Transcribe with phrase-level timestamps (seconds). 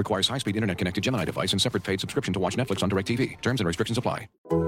[0.00, 3.38] Requires high-speed internet-connected Gemini device and separate paid subscription to watch Netflix on DirecTV.
[3.42, 4.30] Terms and restrictions apply.
[4.50, 4.58] All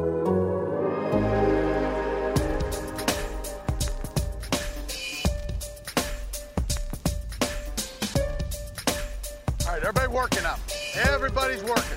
[9.69, 10.61] right, everybody working up.
[10.97, 11.97] Everybody's working.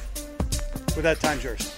[0.95, 1.77] With that, time's yours.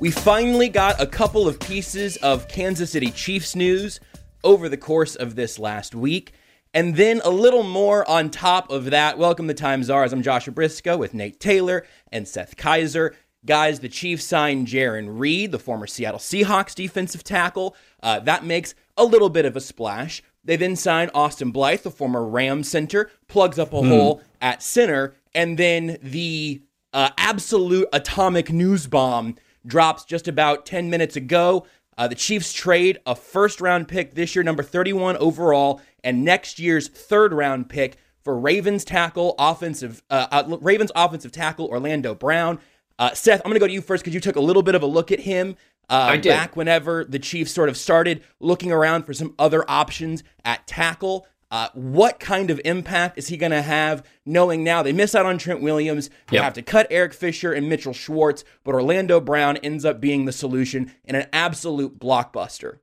[0.00, 3.98] We finally got a couple of pieces of Kansas City Chiefs news
[4.44, 6.34] over the course of this last week.
[6.74, 9.16] And then a little more on top of that.
[9.16, 10.12] Welcome to Time Czars.
[10.12, 13.14] I'm Joshua Brisco with Nate Taylor and Seth Keysor.
[13.46, 17.74] Guys, the Chiefs signed Jarran Reed, the former Seattle Seahawks defensive tackle.
[18.02, 20.22] Uh, that makes a little bit of a splash.
[20.44, 25.14] They then signed Austin Blythe, the former Rams center, plugs up a hole at center.
[25.34, 26.60] And then the
[26.92, 31.66] uh, absolute atomic news bomb drops just about 10 minutes ago.
[31.96, 36.58] Uh, the Chiefs trade a first round pick this year, number 31 overall, and next
[36.58, 42.58] year's third round pick for Ravens tackle offensive uh, uh, Ravens offensive tackle Orlando Brown.
[42.98, 44.74] Uh, Seth, I'm going to go to you first because you took a little bit
[44.74, 45.56] of a look at him
[45.88, 46.30] uh, I did.
[46.30, 51.26] back whenever the Chiefs sort of started looking around for some other options at tackle.
[51.50, 55.24] Uh, what kind of impact is he going to have knowing now they miss out
[55.24, 56.10] on Trent Williams?
[56.30, 56.44] They Yep.
[56.44, 60.32] have to cut Eric Fisher and Mitchell Schwartz, but Orlando Brown ends up being the
[60.32, 62.80] solution and an absolute blockbuster.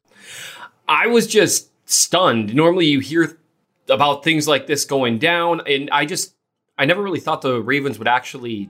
[0.88, 2.54] I was just stunned.
[2.54, 3.38] Normally, you hear
[3.90, 6.36] about things like this going down, and I just,
[6.78, 8.70] I never really thought the Ravens would actually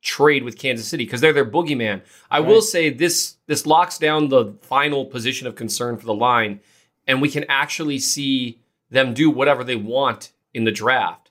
[0.00, 2.02] trade with Kansas City because they're their boogeyman.
[2.30, 6.60] I will say this: this locks down the final position of concern for the line,
[7.06, 11.30] and we can actually see them do whatever they want in the draft.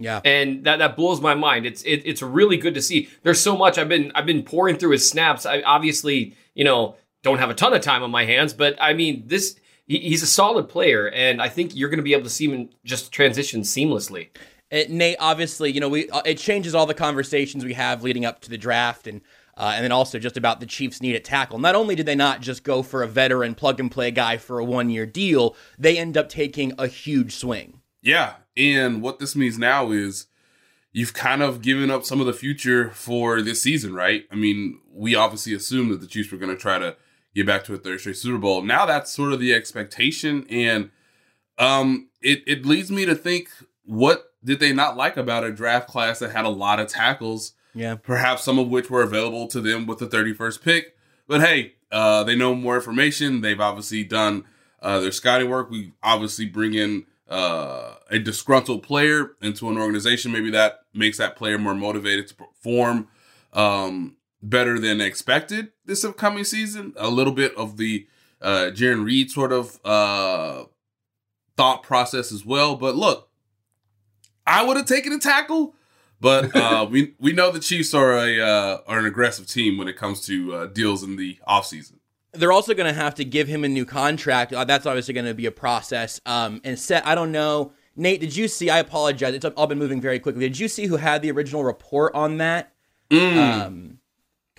[0.00, 0.20] Yeah.
[0.24, 1.66] and that that blows my mind.
[1.66, 3.08] It's it, it's really good to see.
[3.24, 5.44] There's so much I've been I've been pouring through his snaps.
[5.44, 8.92] I obviously you know don't have a ton of time on my hands, but I
[8.92, 12.30] mean this he's a solid player, and I think you're going to be able to
[12.30, 14.28] see him just transition seamlessly.
[14.70, 18.24] It, Nate, obviously, you know, we uh, it changes all the conversations we have leading
[18.24, 19.22] up to the draft, and
[19.56, 21.58] uh, and then also just about the Chiefs' need at tackle.
[21.58, 24.58] Not only did they not just go for a veteran plug and play guy for
[24.58, 27.80] a one year deal, they end up taking a huge swing.
[28.02, 30.26] Yeah, and what this means now is
[30.92, 34.24] you've kind of given up some of the future for this season, right?
[34.30, 36.96] I mean, we obviously assumed that the Chiefs were going to try to
[37.34, 38.62] get back to a third straight Super Bowl.
[38.62, 40.90] Now that's sort of the expectation, and
[41.58, 43.48] um, it it leads me to think,
[43.84, 47.52] what did they not like about a draft class that had a lot of tackles?
[47.74, 47.94] Yeah.
[47.94, 50.96] perhaps some of which were available to them with the 31st pick.
[51.28, 53.40] But hey, uh, they know more information.
[53.40, 54.44] They've obviously done
[54.82, 55.70] uh, their scouting work.
[55.70, 60.32] We obviously bring in uh, a disgruntled player into an organization.
[60.32, 63.08] Maybe that makes that player more motivated to perform
[63.52, 66.92] um, better than expected this upcoming season.
[66.96, 68.06] A little bit of the
[68.40, 70.64] uh, Jarran Reed sort of uh,
[71.56, 72.76] thought process as well.
[72.76, 73.28] But look,
[74.46, 75.74] I would have taken a tackle.
[76.20, 79.88] But uh, we we know the Chiefs are a uh, are an aggressive team when
[79.88, 81.94] it comes to uh, deals in the offseason.
[82.32, 84.52] They're also going to have to give him a new contract.
[84.52, 86.20] Uh, that's obviously going to be a process.
[86.26, 87.72] Um, and Seth, I don't know.
[87.96, 88.70] Nate, did you see?
[88.70, 89.34] I apologize.
[89.34, 90.42] It's all been moving very quickly.
[90.42, 92.72] Did you see who had the original report on that?
[93.10, 93.97] Um,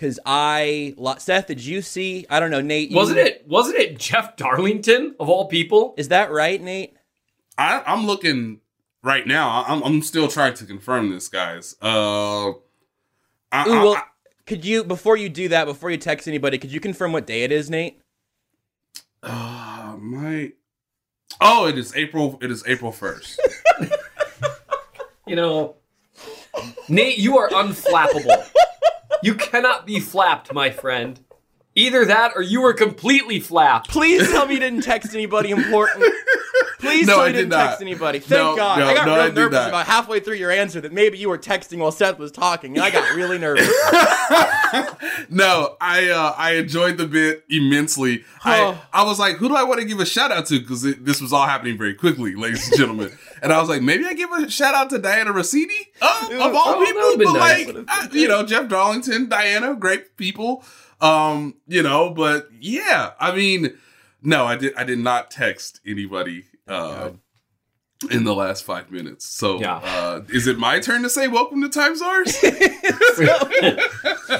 [0.00, 2.24] because I, Seth, did you see?
[2.30, 2.90] I don't know, Nate.
[2.90, 5.94] Wasn't it wasn't it Jeff Darlington of all people?
[5.98, 6.96] Is that right, Nate?
[7.58, 8.60] I, I'm looking
[9.02, 9.62] right now.
[9.68, 11.76] I'm I'm still trying to confirm this, guys.
[11.82, 12.52] Uh,
[13.52, 14.02] I, Ooh, I- well, I-
[14.46, 17.42] could you before you do that, before you text anybody, could you confirm what day
[17.44, 18.00] it is, Nate?
[19.22, 20.52] uh, my
[21.42, 22.38] oh, it is April.
[22.40, 23.38] It is April first.
[25.26, 25.76] You know,
[26.88, 28.49] Nate, you are unflappable.
[29.22, 31.20] You cannot be flapped, my friend.
[31.74, 33.88] Either that or you were completely flapped.
[33.88, 36.04] Please tell me you didn't text anybody important.
[36.80, 37.66] Please No, tell I did didn't not.
[37.68, 38.18] text anybody.
[38.18, 38.78] Thank No, God.
[38.78, 39.68] no, I got no, real I nervous not.
[39.68, 42.82] about halfway through your answer that maybe you were texting while Seth was talking, and
[42.84, 43.66] I got really nervous.
[45.28, 48.24] no, I uh, I enjoyed the bit immensely.
[48.44, 48.82] I Oh.
[48.92, 50.58] I was like, who do I want to give a shout out to?
[50.60, 53.12] Because this was all happening very quickly, ladies and gentlemen.
[53.42, 55.68] and I was like, maybe I give a shout out to Dianna Russini
[56.00, 57.24] uh, of all Oh, people.
[57.32, 57.66] But nice.
[57.66, 60.64] like, I- you know, Jeff Darlington, Dianna, great people.
[61.00, 63.76] Um, you know, but yeah, I mean,
[64.22, 66.44] no, I did I did not text anybody.
[66.70, 67.10] Uh,
[68.10, 69.26] in the last five minutes.
[69.26, 69.76] So, Yeah.
[69.76, 72.34] uh, is it my turn to say welcome to Times Ours?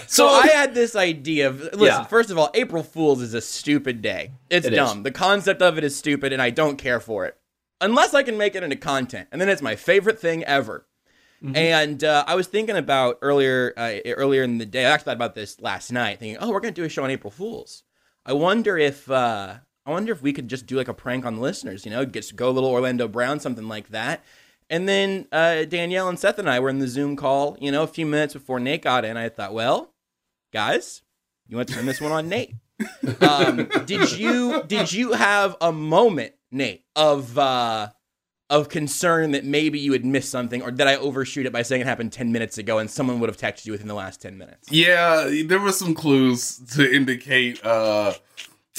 [0.07, 2.05] So I had this idea of listen, Yeah.
[2.05, 4.33] first of all, April Fool's is a stupid day.
[4.49, 4.77] It's It is.
[4.77, 5.03] dumb.
[5.03, 7.37] The concept of it is stupid and I don't care for it.
[7.81, 9.29] Unless I can make it into content.
[9.33, 10.87] And then it's my favorite thing ever.
[11.43, 11.57] Mm-hmm.
[11.57, 14.85] And uh, I was thinking about earlier uh, earlier in the day.
[14.87, 17.11] I actually thought about this last night, thinking, "Oh, we're gonna do a show on
[17.11, 17.83] April Fools."
[18.27, 19.55] I wonder if uh,
[19.91, 21.85] I wonder if we could just do like a prank on the listeners.
[21.85, 24.25] You know, just go a little Orlando Brown, something like that.
[24.69, 27.57] And then uh, Danielle and Seth and I were in the Zoom call.
[27.61, 29.17] You know, a few minutes before Nate got in.
[29.17, 29.93] I thought, well,
[30.53, 31.03] guys,
[31.49, 32.55] you want to turn this one on Nate?
[33.21, 37.89] um, did you did you have a moment, Nate, of uh,
[38.49, 41.83] of concern that maybe you had missed something, or did I overshoot it by saying
[41.83, 44.39] it happened ten minutes ago and someone would have texted you within the last ten
[44.39, 44.71] minutes?
[44.71, 48.15] yeah, there were some clues to indicate uh,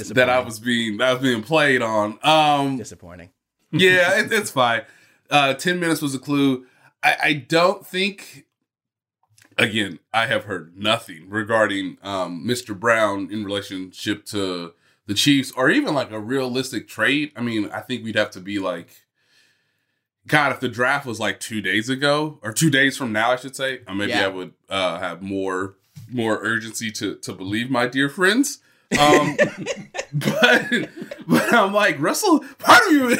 [0.09, 2.19] that I was being that I was being played on.
[2.23, 3.29] Um, Disappointing.
[3.71, 4.83] yeah, it, it's fine.
[5.29, 6.65] Uh, Ten minutes was a clue.
[7.03, 8.45] I, I don't think.
[9.57, 12.77] Again, I have heard nothing regarding um, Mr.
[12.77, 14.73] Brown in relationship to
[15.07, 17.31] the Chiefs, or even like a realistic trade.
[17.35, 18.87] I mean, I think we'd have to be like,
[20.25, 23.35] God, if the draft was like two days ago or two days from now, I
[23.35, 24.25] should say, uh, maybe Yeah.
[24.25, 25.75] I would uh, have more
[26.09, 28.59] more urgency to to believe my dear friends.
[28.99, 29.37] Um,
[30.13, 30.89] but
[31.27, 32.39] but I'm like Russell.
[32.59, 33.17] Part of me,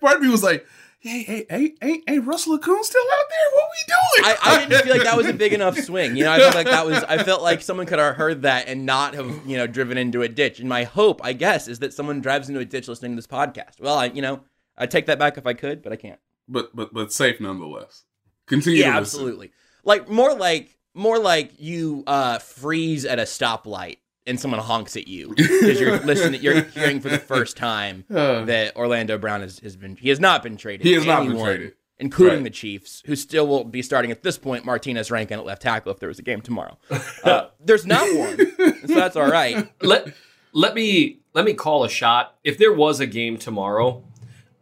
[0.00, 0.66] part of me was like,
[1.00, 3.50] hey hey hey hey hey, Russell Okung still out there?
[3.52, 4.36] What we doing?
[4.36, 6.16] I, I didn't feel like that was a big enough swing.
[6.16, 7.02] You know, I felt like that was.
[7.04, 10.22] I felt like someone could have heard that and not have, you know, driven into
[10.22, 10.60] a ditch.
[10.60, 13.26] And my hope, I guess, is that someone drives into a ditch listening to this
[13.26, 13.80] podcast.
[13.80, 14.40] Well, I, you know,
[14.76, 16.20] I take that back if I could, but I can't.
[16.48, 18.04] but but but safe nonetheless.
[18.46, 18.80] Continue.
[18.80, 19.52] Yeah, to absolutely.
[19.84, 25.06] Like more like more like you uh, freeze at a stoplight and someone honks at
[25.08, 26.42] you because you're listening.
[26.42, 29.96] You're hearing for the first time that Orlando Brown has, has been.
[29.96, 30.86] He has not been traded.
[30.86, 31.72] He has to not been traded.
[31.98, 32.44] including Right.
[32.44, 34.64] the Chiefs, who still will be starting at this point.
[34.64, 36.78] Martinas Rankin at left tackle if there was a game tomorrow.
[37.24, 38.36] Uh, there's not one,
[38.86, 39.66] so that's all right.
[39.80, 40.12] let
[40.52, 42.36] let me let me call a shot.
[42.44, 44.04] If there was a game tomorrow,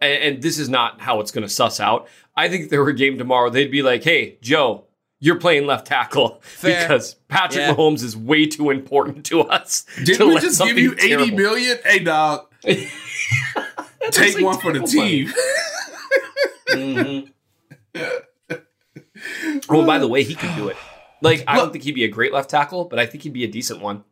[0.00, 2.06] and, and this is not how it's going to suss out.
[2.36, 4.84] I think if there were a game tomorrow, they'd be like, "Hey, Joe,
[5.24, 6.82] you're playing left tackle Fair.
[6.86, 7.74] because Patrick Yeah.
[7.74, 11.36] Mahomes is way too important to us." Did to we just give you eighty terrible-
[11.36, 11.78] million?
[11.84, 15.32] Hey dog, take like one for the terrible team.
[16.68, 17.30] Mm-hmm.
[19.68, 20.76] Oh, by the way, he could do it.
[21.20, 23.44] Like, I don't think he'd be a great left tackle, but I think he'd be
[23.44, 24.02] a decent one.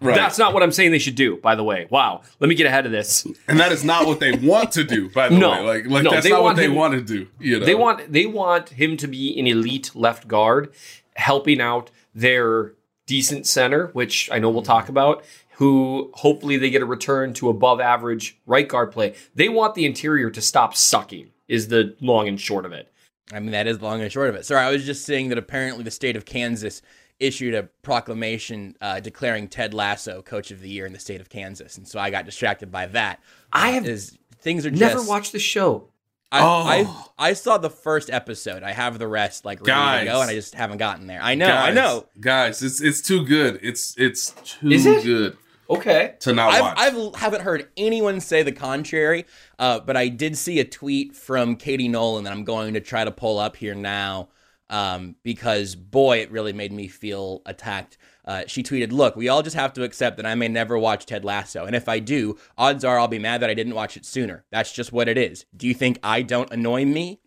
[0.00, 0.14] Right.
[0.16, 1.86] That's not what I'm saying they should do, by the way.
[1.90, 2.22] Wow.
[2.38, 3.26] Let me get ahead of this.
[3.46, 5.10] and that is not what they want to do.
[5.10, 5.50] By the No.
[5.50, 7.28] way, like like No, that's not what want they him- want to do.
[7.38, 10.72] You know, They want they want him to be an elite left guard,
[11.16, 12.72] helping out their
[13.06, 15.22] decent center, which I know we'll talk about,
[15.56, 19.14] who hopefully they get a return to above average right guard play.
[19.34, 22.90] They want the interior to stop sucking, is the long and short of it.
[23.32, 24.46] I mean, that is long and short of it.
[24.46, 26.80] Sorry, I was just saying that apparently the state of Kansas
[27.20, 31.28] issued a proclamation uh, declaring Ted Lasso Coach of the Year in the state of
[31.28, 33.20] Kansas, and so I got distracted by that.
[33.52, 35.88] I have Is things are Never just, watched the show.
[36.32, 37.06] I, Oh.
[37.18, 38.62] I I saw the first episode.
[38.62, 40.00] I have the rest like ready Guys.
[40.06, 41.20] to go, and I just haven't gotten there.
[41.20, 42.06] I know, guys, I know.
[42.20, 42.62] guys.
[42.62, 43.58] It's it's too good.
[43.62, 45.02] It's it's too Is it?
[45.04, 45.36] good
[45.68, 46.14] Okay.
[46.20, 46.76] to not I've, watch.
[46.78, 49.26] I've haven't heard anyone say the contrary,
[49.58, 53.04] uh, but I did see a tweet from Katie Nolan that I'm going to try
[53.04, 54.28] to pull up here now
[54.70, 57.98] um, because boy, it really made me feel attacked.
[58.24, 61.04] Uh, she tweeted, "Look, we all just have to accept that I may never watch
[61.04, 63.96] Ted Lasso, and if I do, odds are I'll be mad that I didn't watch
[63.96, 64.44] it sooner.
[64.50, 65.44] That's just what it is.
[65.54, 67.20] Do you think I don't annoy me?"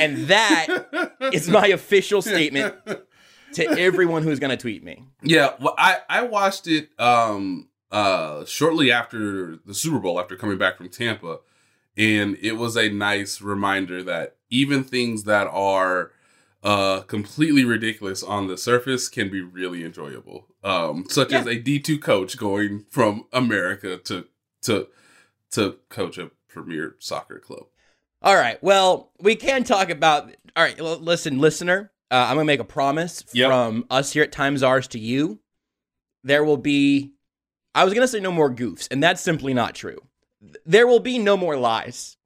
[0.00, 2.74] And that is my official statement
[3.54, 5.04] to everyone who's going to tweet me.
[5.22, 10.58] Yeah, well, I I watched it um uh shortly after the Super Bowl after coming
[10.58, 11.38] back from Tampa,
[11.96, 16.10] and it was a nice reminder that even things that are
[16.62, 20.46] uh completely ridiculous on the surface can be really enjoyable.
[20.64, 24.26] Um such as a D2 coach going from America to
[24.62, 24.88] to
[25.52, 27.64] to coach a premier soccer club.
[28.22, 28.60] All right.
[28.62, 30.32] Well, we can talk about.
[30.56, 30.78] All right.
[30.80, 31.92] l- listen, listener.
[32.10, 33.48] Uh, I'm gonna make a promise Yep.
[33.50, 35.38] from us here at Times Ours to you.
[36.24, 37.12] There will be.
[37.76, 39.98] I was gonna say no more goofs, and that's simply not true.
[40.66, 42.16] There will be no more lies.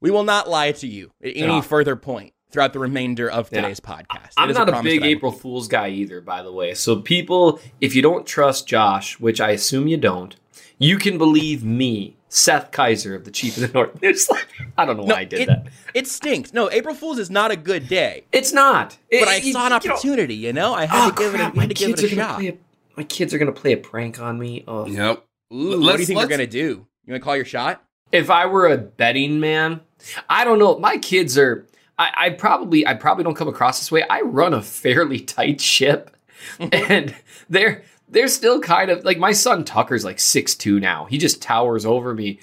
[0.00, 1.60] We will not lie to you at any Yeah.
[1.60, 3.60] further point throughout the remainder of Yeah.
[3.62, 4.06] today's podcast.
[4.08, 5.32] That I'm not a promise big that I will April.
[5.32, 6.72] Fool's guy either, by the way.
[6.74, 10.34] So people, if you don't trust Josh, which I assume you don't,
[10.78, 13.90] you can believe me, Seth Keysor of the Chief of the North.
[14.02, 14.46] It's like
[14.78, 15.66] I don't know No, why I did it, that.
[15.94, 16.52] It stinks.
[16.52, 18.24] No, April Fool's is not a good day.
[18.32, 18.96] It's not.
[19.10, 20.34] But I it- saw an you know- opportunity.
[20.36, 21.48] You know, I had oh to give crap!
[21.50, 21.52] it.
[21.52, 22.38] A, my had to give kids it a are gonna shot.
[22.38, 22.48] play.
[22.48, 22.56] A,
[22.96, 24.64] my kids are gonna play a prank on me.
[24.68, 25.24] Oh, Yep.
[25.52, 26.86] Ooh, what do you think they're gonna do?
[27.04, 27.82] You want to call your shot?
[28.12, 29.80] if I were a betting man,
[30.28, 30.78] I don't know.
[30.78, 31.66] My kids are.
[31.98, 34.02] I, I probably I probably don't come across this way.
[34.08, 36.16] I run a fairly tight ship,
[36.58, 37.14] and
[37.48, 41.04] they're they're still kind of like my son Tucker's like six two now.
[41.06, 42.40] He just towers over me,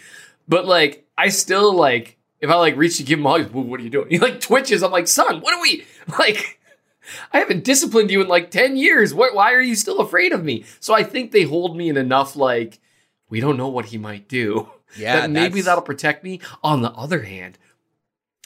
[0.48, 3.80] but like I still like if I like reach to give him all, well, what
[3.80, 4.08] are you doing?
[4.10, 4.82] He like twitches.
[4.84, 5.86] I'm like, son, what are we
[6.20, 6.60] like?
[7.34, 9.14] I haven't disciplined you in like 10 years.
[9.14, 10.66] What, why are you still afraid of me?
[10.80, 12.80] So I think they hold me in enough, like,
[13.30, 14.70] we don't know what he might do.
[14.98, 16.40] Yeah, that maybe that's- that'll protect me.
[16.64, 17.58] On the other hand,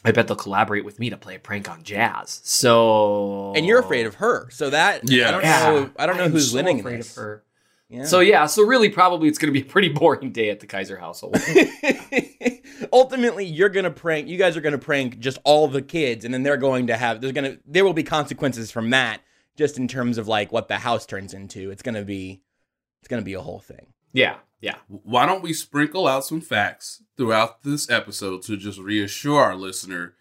[0.05, 2.39] I bet they'll collaborate with me to play a prank on Jazz.
[2.43, 4.49] So And you're afraid of her.
[4.51, 5.27] So that Yeah.
[5.27, 5.59] I don't Yeah.
[5.69, 7.11] know I don't know I'm who's so winning afraid this.
[7.17, 7.43] of her.
[7.89, 8.03] Yeah.
[8.05, 10.67] So yeah, so really probably it's going to be a pretty boring day at the
[10.67, 11.37] Keysor household.
[12.93, 16.43] ultimately you're gonna prank you guys are gonna prank just all the kids and then
[16.43, 19.21] they're going to have there's gonna there will be consequences from that
[19.55, 22.41] just in terms of like what the house turns into it's gonna be
[22.99, 24.75] it's gonna be a whole thing yeah, yeah.
[24.87, 30.13] Why don't we sprinkle out some facts throughout this episode to just reassure our listener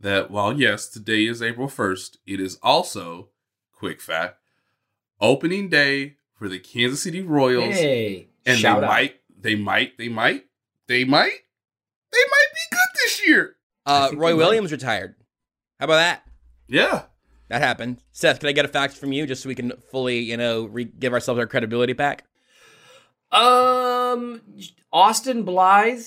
[0.00, 3.28] that while yes, today is April 1st, it is also,
[3.72, 4.38] quick fact,
[5.20, 7.74] opening day for the Kansas City Royals.
[7.74, 8.90] Hey, and shout they out.
[8.90, 10.44] might, they might, they might,
[10.86, 11.32] they might,
[12.12, 13.56] they might be good this year.
[13.86, 14.34] uh roy they might.
[14.34, 15.14] williams retired
[15.80, 16.22] how about that
[16.68, 17.02] Yeah.
[17.48, 20.18] that happened seth can i get a fact from you just so we can fully
[20.20, 22.24] you know re- give ourselves our credibility back
[23.32, 24.40] Um,
[24.92, 26.06] Austin Blythe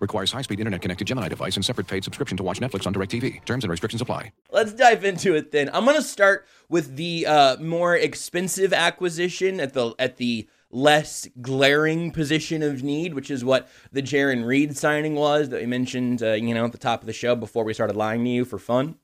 [0.00, 3.44] Requires high-speed internet connected Gemini device and separate paid subscription to watch Netflix on DirecTV.
[3.44, 4.32] Terms and restrictions apply.
[4.50, 5.70] Let's dive into it then.
[5.72, 12.12] I'm gonna start with the uh, more expensive acquisition at the at the less glaring
[12.12, 16.32] position of need, which is what the Jarran Reed signing was that we mentioned, uh,
[16.32, 18.58] you know, at the top of the show before we started lying to you for
[18.58, 18.96] fun.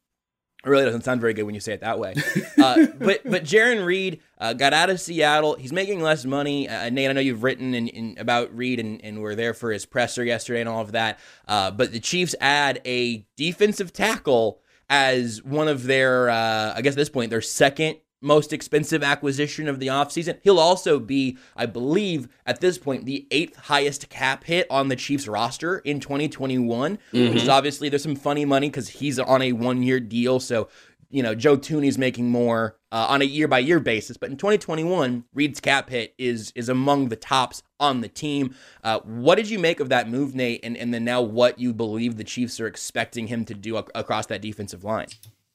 [0.66, 2.14] It really doesn't sound very good when you say it that way.
[2.58, 5.54] Uh, but but Jarran Reed uh, got out of Seattle.
[5.54, 6.68] He's making less money.
[6.68, 9.70] Uh, Nate, I know you've written in, in about Reed and, and were there for
[9.70, 11.20] his presser yesterday and all of that.
[11.46, 16.94] Uh, but the Chiefs add a defensive tackle as one of their, uh, I guess
[16.94, 20.38] at this point, their second most expensive acquisition of the offseason.
[20.42, 24.96] He'll also be, I believe, at this point, the eighth highest cap hit on the
[24.96, 29.52] Chiefs roster in 2021, which is obviously there's some funny money because he's on a
[29.52, 30.40] one year deal.
[30.40, 30.68] So,
[31.08, 34.16] you know, Joe Thuney's making more uh, on a year by year basis.
[34.16, 38.54] But in 2021, Reed's cap hit is is among the tops on the team.
[38.82, 40.64] Uh, what did you make of that move, Nate?
[40.64, 43.86] And, and then now what you believe the Chiefs are expecting him to do ac-
[43.94, 45.08] across that defensive line?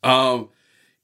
[0.03, 0.49] Um,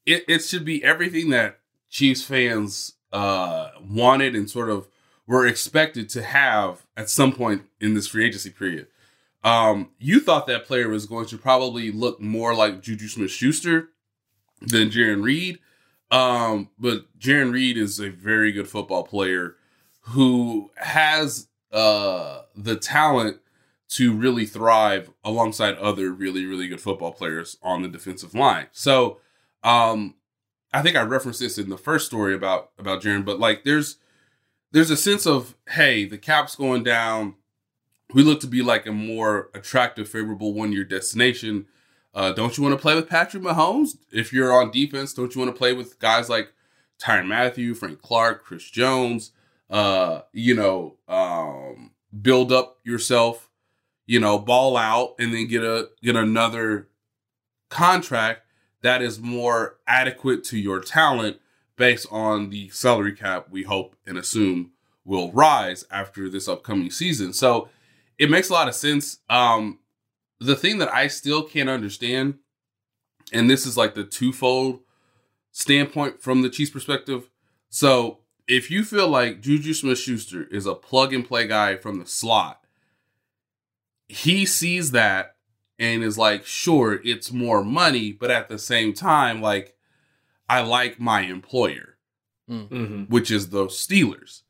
[0.08, 1.60] it, it should be everything that
[1.90, 4.88] Chiefs fans uh wanted and sort of
[5.28, 8.88] were expected to have at some point in this free agency period.
[9.44, 13.90] Um, you thought that player was going to probably look more like Juju Smith Schuster
[14.62, 15.60] than Jarran Reed.
[16.10, 19.56] Um, but Jarran Reed is a very good football player
[20.02, 23.38] who has uh the talent
[23.90, 28.68] to really thrive alongside other really really good football players on the defensive line.
[28.72, 29.20] So,
[29.64, 30.16] um
[30.74, 33.98] I think I referenced this in the first story about about Jarran, but like there's
[34.72, 37.36] there's a sense of hey, the cap's going down.
[38.14, 41.68] We look to be like a more attractive, favorable one year destination.
[42.14, 43.98] Uh, don't you want to play with Patrick Mahomes?
[44.12, 46.52] If you're on defense, don't you want to play with guys like
[47.00, 49.32] Tyrann Mathieu, Frank Clark, Chris Jones?
[49.70, 53.50] Uh, you know, um, build up yourself,
[54.06, 56.88] you know, ball out, and then get a get another
[57.70, 58.47] contract
[58.88, 61.38] that is more adequate to your talent
[61.76, 64.72] based on the salary cap we hope and assume
[65.04, 67.34] will rise after this upcoming season.
[67.34, 67.70] So
[68.18, 69.20] it makes a lot of sense.
[69.30, 69.80] Um,
[70.40, 72.36] the thing that I still can't understand,
[73.34, 74.80] and this is like the twofold
[75.52, 77.30] standpoint from the Chiefs perspective.
[77.70, 82.00] So if you feel like Juju Smith Schuster is a plug and play guy from
[82.00, 82.62] the slot,
[84.08, 85.37] he sees that
[85.80, 89.76] and is like, sure, it's more money, but at the same time, like,
[90.50, 91.98] I like my employer,
[92.50, 93.04] Mm-hmm.
[93.14, 94.44] which is the Steelers.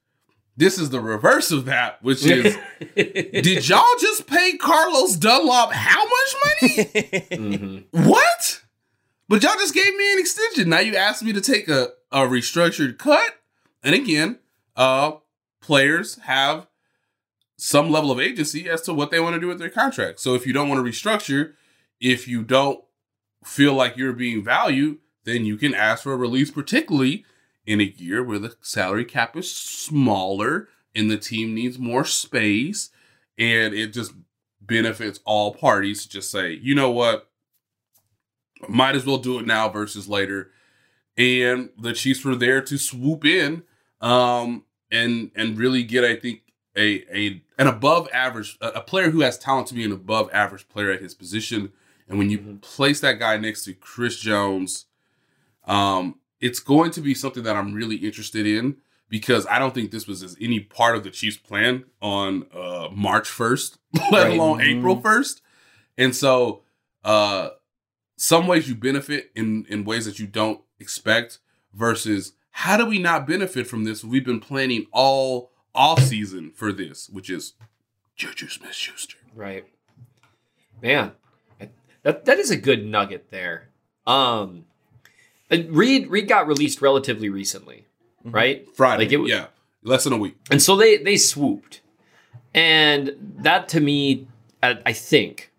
[0.55, 2.55] This is the reverse of that, which is,
[2.95, 6.69] did y'all just pay Carlos Dunlap how much money?
[7.31, 8.07] Mm-hmm.
[8.09, 8.61] What?
[9.27, 10.69] But y'all just gave me an extension.
[10.69, 13.33] Now you asked me to take a, a restructured cut.
[13.83, 14.39] And again,
[14.75, 15.13] uh,
[15.61, 16.67] players have
[17.57, 20.19] some level of agency as to what they want to do with their contract.
[20.19, 21.53] So if you don't want to restructure,
[21.99, 22.83] if you don't
[23.43, 27.25] feel like you're being valued, then you can ask for a release, particularly
[27.65, 32.91] in a year where the salary cap is smaller and the team needs more space.
[33.37, 34.13] And it just
[34.61, 37.29] benefits all parties to just say, you know what?
[38.67, 40.51] Might as well do it now versus later.
[41.17, 43.63] And the Chiefs were there to swoop in
[44.01, 46.41] um, and and really get, I think,
[46.77, 50.29] a a an above average a, a player who has talent to be an above
[50.31, 51.71] average player at his position.
[52.07, 54.85] And when you place that guy next to Chris Jones,
[55.65, 58.77] um, it's going to be something that I'm really interested in
[59.09, 62.89] because I don't think this was as any part of the Chiefs' plan on uh,
[62.93, 63.77] March 1st,
[64.11, 64.33] let Right.
[64.37, 65.41] alone April 1st.
[65.97, 66.61] And so,
[67.03, 67.49] uh,
[68.17, 71.39] some ways you benefit in in ways that you don't expect
[71.73, 74.03] versus how do we not benefit from this?
[74.03, 77.53] We've been planning all off season for this, which is
[78.15, 79.17] Juju Smith Schuster.
[79.33, 79.65] Right.
[80.81, 81.11] Man,
[82.03, 83.69] that that is a good nugget there.
[84.05, 84.65] Um,
[85.51, 87.85] Reed Reed got released relatively recently,
[88.23, 88.67] right?
[88.75, 89.47] Friday, Like it was, yeah,
[89.83, 90.35] less than a week.
[90.51, 91.81] and so they they swooped,
[92.53, 94.27] and that to me,
[94.61, 95.51] I, I think,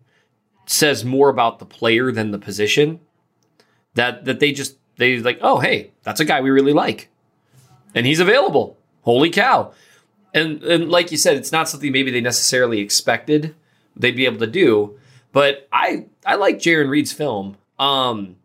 [0.65, 2.99] says more about the player than the position.
[3.95, 7.09] That that they just they like, oh hey, that's a guy we really like,
[7.93, 8.77] and he's available.
[9.01, 9.73] Holy cow!
[10.33, 13.55] And and like you said, it's not something maybe they necessarily expected
[13.99, 14.97] they'd be able to do.
[15.31, 17.57] But I I like Jarran Reed's film.
[17.77, 18.37] Um,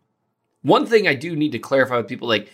[0.61, 2.51] one thing I do need to clarify with people, like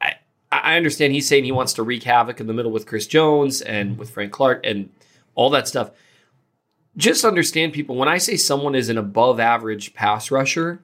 [0.00, 0.14] I
[0.52, 3.62] I understand he's saying he wants to wreak havoc in the middle with Chris Jones
[3.62, 4.90] and with Frank Clark and
[5.34, 5.92] all that stuff.
[6.96, 10.82] Just understand people when I say someone is an above average pass rusher,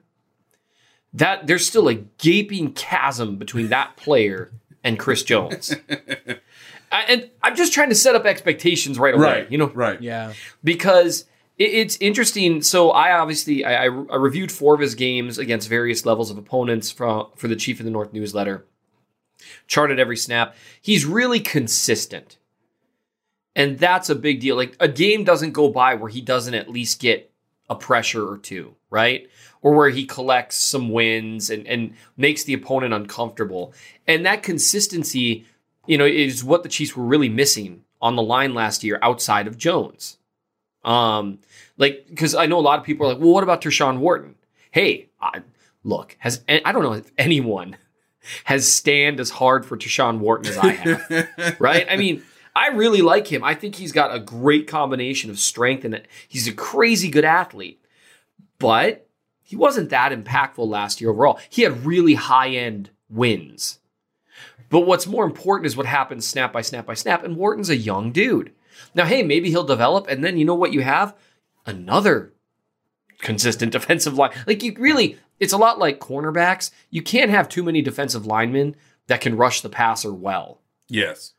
[1.13, 4.51] that there's still a gaping chasm between that player
[4.83, 5.75] and Chris Jones.
[6.97, 9.23] I, and I'm just trying to set up expectations right away.
[9.23, 10.01] Right, You know, right.
[10.01, 10.33] Yeah.
[10.63, 11.25] because
[11.57, 12.61] it, it's interesting.
[12.61, 16.37] So I obviously I, I, I reviewed four of his games against various levels of
[16.37, 18.65] opponents from for the Chief of the North newsletter.
[19.67, 20.55] Charted every snap.
[20.81, 22.37] He's really consistent,
[23.55, 24.55] and that's a big deal.
[24.55, 27.31] Like a game doesn't go by where he doesn't at least get
[27.69, 29.29] a pressure or two, right?
[29.61, 33.73] Or where he collects some wins and and makes the opponent uncomfortable.
[34.07, 35.45] And that consistency,
[35.87, 39.47] you know, is what the Chiefs were really missing on the line last year outside
[39.47, 40.17] of Jones.
[40.83, 41.39] Um,
[41.77, 44.35] like because I know a lot of people are like, well, what about Tershawn Wharton?
[44.71, 45.41] Hey, I,
[45.83, 47.77] look, has I don't know if anyone
[48.45, 51.85] has stand as hard for Tershawn Wharton as I have, right?
[51.89, 52.23] I mean,
[52.55, 53.43] I really like him.
[53.43, 57.83] I think he's got a great combination of strength and he's a crazy good athlete,
[58.59, 59.07] but
[59.43, 61.39] he wasn't that impactful last year overall.
[61.49, 63.79] He had really high end wins.
[64.69, 67.23] But what's more important is what happens snap by snap by snap.
[67.23, 68.53] And Wharton's a young dude.
[68.93, 71.15] Now, hey, maybe he'll develop, and then you know what you have?
[71.65, 72.33] Another
[73.19, 74.31] consistent defensive line.
[74.45, 76.71] Like you really, it's a lot like cornerbacks.
[76.89, 78.75] You can't have too many defensive linemen
[79.07, 80.61] that can rush the passer well.
[80.89, 81.33] Yes.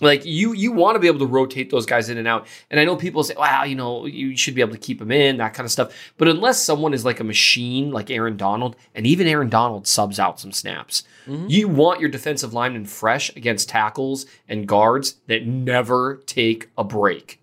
[0.00, 2.46] Like you, you want to be able to rotate those guys in and out.
[2.70, 5.10] And I know people say, "Wow, you know, you should be able to keep them
[5.10, 8.76] in that kind of stuff." But unless someone is like a machine, like Aaron Donald,
[8.94, 11.46] and even Aaron Donald subs out some snaps, Mm-hmm.
[11.48, 17.40] you want your defensive linemen fresh against tackles and guards that never take a break.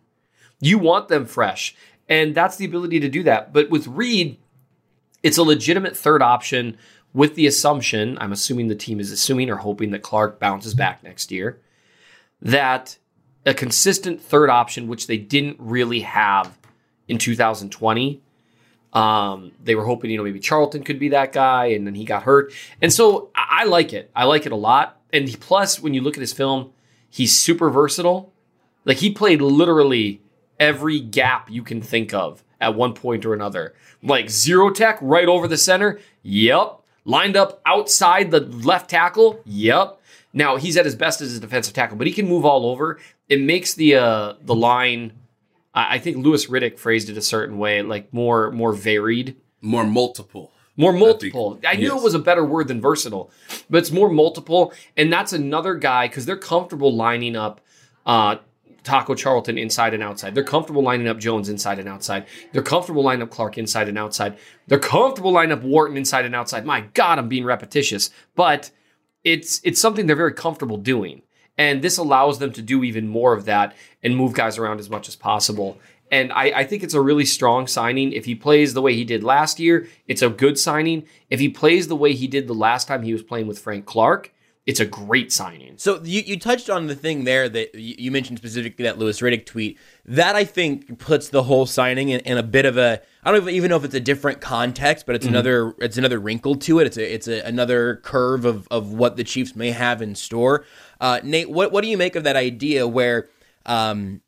[0.60, 1.74] You want them fresh,
[2.10, 3.54] and that's the ability to do that.
[3.54, 4.40] But with Reed,
[5.24, 6.78] it's a legitimate third option
[7.14, 11.02] with the assumption, I'm assuming the team is assuming or hoping that Clark bounces back
[11.02, 11.60] next year,
[12.42, 12.98] that
[13.46, 16.58] a consistent third option, which they didn't really have
[17.08, 18.22] in 2020.
[18.94, 22.04] Um, they were hoping, you know, maybe Charlton could be that guy, and then he
[22.06, 22.54] got hurt.
[22.82, 24.10] And so I, I like it.
[24.16, 25.00] I like it a lot.
[25.14, 26.72] And he- plus, when you look at his film,
[27.10, 28.32] he's super versatile.
[28.86, 30.22] Like he played literally
[30.60, 33.74] every gap you can think of at one point or another.
[34.02, 36.00] Like zero tech right over the center.
[36.24, 36.82] Yep.
[37.06, 39.42] Lined up outside the left tackle.
[39.46, 40.00] Yep.
[40.34, 43.00] Now he's at his best as a defensive tackle, but he can move all over.
[43.30, 45.14] It makes the uh, the line.
[45.78, 49.28] I I think Louis Riddick phrased it a certain way, like more more varied,
[49.62, 50.46] More multiple.
[50.84, 51.60] more multiple.
[51.68, 52.00] I, knew yes.
[52.00, 53.26] it was a better word than versatile,
[53.70, 54.62] but it's more multiple,
[54.96, 57.56] and that's another guy because they're comfortable lining up
[58.06, 58.34] uh,
[58.84, 60.34] Taco Charlton inside and outside.
[60.36, 62.26] They're comfortable lining up Jones inside and outside.
[62.54, 64.38] They're comfortable lining up Clark inside and outside.
[64.68, 66.66] They're comfortable lining up Wharton inside and outside.
[66.66, 68.72] My God, I'm being repetitious, but
[69.24, 71.22] it's it's something they're very comfortable doing.
[71.58, 74.90] And this allows them to do even more of that and move guys around as
[74.90, 75.78] much as possible.
[76.12, 78.14] And I, I, think it's a really strong signing.
[78.14, 81.06] If he plays the way he did last year, it's a good signing.
[81.30, 83.86] If he plays the way he did the last time he was playing with Frank
[83.86, 84.32] Clark,
[84.68, 85.76] it's a great signing.
[85.78, 89.46] So you, you touched on the thing there that you mentioned specifically that Louis Riddick
[89.46, 89.80] tweet.
[90.06, 93.50] That I think puts the whole signing in, in a bit of a I don't
[93.50, 95.36] even know if it's a different context, but it's mm-hmm.
[95.36, 96.88] another it's another wrinkle to it.
[96.88, 100.66] It's a it's a, another curve of of what the Chiefs may have in store.
[101.00, 103.30] Uh, Nate, what what do you make of that idea where
[103.66, 104.22] um,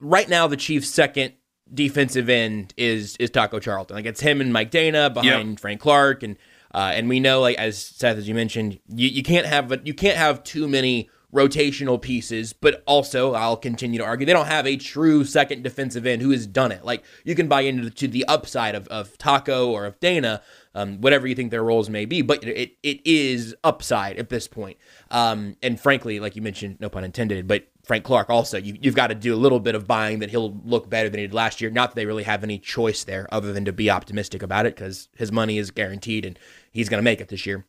[0.00, 1.34] right now the Chiefs' second
[1.72, 3.96] defensive end is is Taco Charlton.
[3.96, 5.60] Like it's him and Mike Danna behind yep.
[5.60, 6.36] Frank Clark and
[6.72, 9.94] uh, and we know, like as Seth, as you mentioned, you, you can't have you
[9.94, 14.66] can't have too many rotational pieces, but also I'll continue to argue they don't have
[14.66, 16.84] a true second defensive end who has done it.
[16.84, 20.42] Like you can buy into the, to the upside of, of Taco or of Danna,
[20.74, 24.46] um, whatever you think their roles may be, but it it is upside at this
[24.46, 24.78] point.
[25.10, 28.94] Um, and frankly, like you mentioned, no pun intended, but Frank Clark also, you, have
[28.94, 31.34] got to do a little bit of buying that he'll look better than he did
[31.34, 31.70] last year.
[31.70, 34.76] Not that they really have any choice there other than to be optimistic about it
[34.76, 36.38] because his money is guaranteed and
[36.70, 37.66] he's going to make it this year.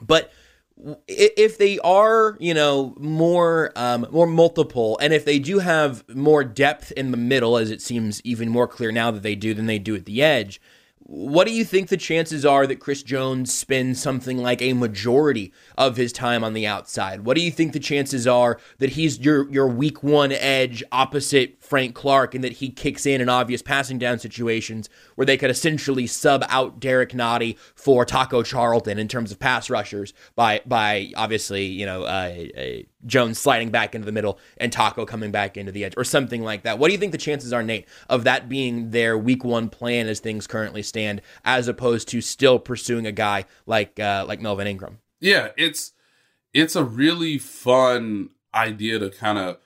[0.00, 0.32] But
[1.06, 6.44] if they are, you know, more um, more multiple, and if they do have more
[6.44, 9.66] depth in the middle, as it seems even more clear now that they do than
[9.66, 10.60] they do at the edge,
[11.04, 15.52] what do you think the chances are that Chris Jones spends something like a majority
[15.76, 17.24] of his time on the outside?
[17.24, 21.61] What do you think the chances are that he's your your week one edge opposite
[21.72, 25.50] Frank Clark and that he kicks in in obvious passing down situations where they could
[25.50, 31.12] essentially sub out Derrick Nnadi for Taco Charlton in terms of pass rushers by by
[31.16, 32.64] obviously you know uh, uh,
[33.06, 36.42] Jones sliding back into the middle and Taco coming back into the edge or something
[36.42, 36.78] like that.
[36.78, 40.08] What do you think the chances are, Nate, of that being their week one plan
[40.08, 44.66] as things currently stand, as opposed to still pursuing a guy like uh, like Melvin
[44.66, 44.98] Ingram?
[45.20, 45.92] Yeah, it's
[46.52, 49.56] it's a really fun idea to kind of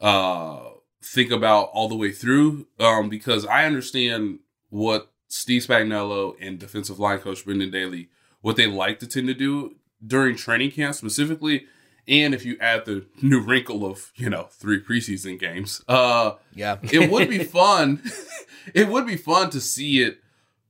[0.00, 0.69] uh
[1.02, 6.98] think about all the way through um, because I understand what Steve Spagnuolo and defensive
[6.98, 8.08] line coach Brendan Daly
[8.40, 11.66] what they like to tend to do during training camp specifically
[12.08, 16.78] and if you add the new wrinkle of you know three preseason games uh yeah.
[16.82, 18.02] it would be fun
[18.74, 20.20] it would be fun to see it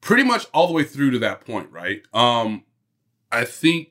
[0.01, 2.03] pretty much all the way through to that point right?
[2.13, 2.65] Um
[3.33, 3.91] i think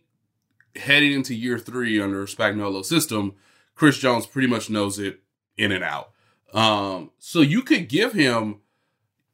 [0.76, 3.34] heading into year three under Spagnuolo's system
[3.76, 5.22] chris jones pretty much knows it
[5.58, 6.12] in and out
[6.54, 8.62] um, so you could give him,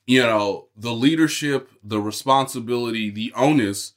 [0.05, 3.93] you know, the leadership, the responsibility, the onus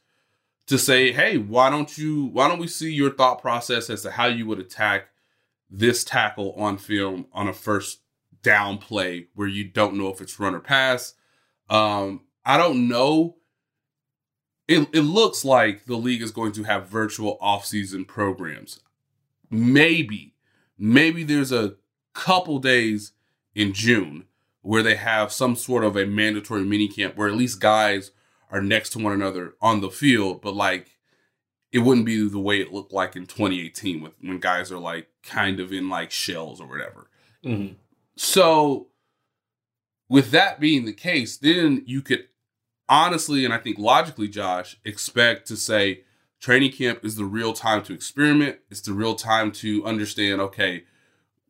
[0.66, 4.10] to say, hey, why don't you, why don't we see your thought process as to
[4.10, 5.08] how you would attack
[5.70, 8.00] this tackle on film on a first
[8.42, 11.14] down play where you don't know if it's run or pass.
[11.68, 13.36] Um, I don't know.
[14.66, 18.80] It, it looks like the league is going to have virtual offseason programs.
[19.50, 20.34] Maybe,
[20.78, 21.76] maybe there's a
[22.18, 23.12] couple days
[23.54, 24.24] in June
[24.62, 28.10] where they have some sort of a mandatory mini camp where at least guys
[28.50, 30.98] are next to one another on the field, but like
[31.70, 35.06] it wouldn't be the way it looked like in 2018 with when guys are like
[35.22, 37.08] kind of in like shells or whatever.
[37.44, 37.74] Mm-hmm.
[38.16, 38.88] So
[40.08, 42.26] with that being the case, then you could
[42.88, 46.02] honestly and I think logically, Josh, expect to say
[46.40, 48.58] training camp is the real time to experiment.
[48.70, 50.82] It's the real time to understand, okay,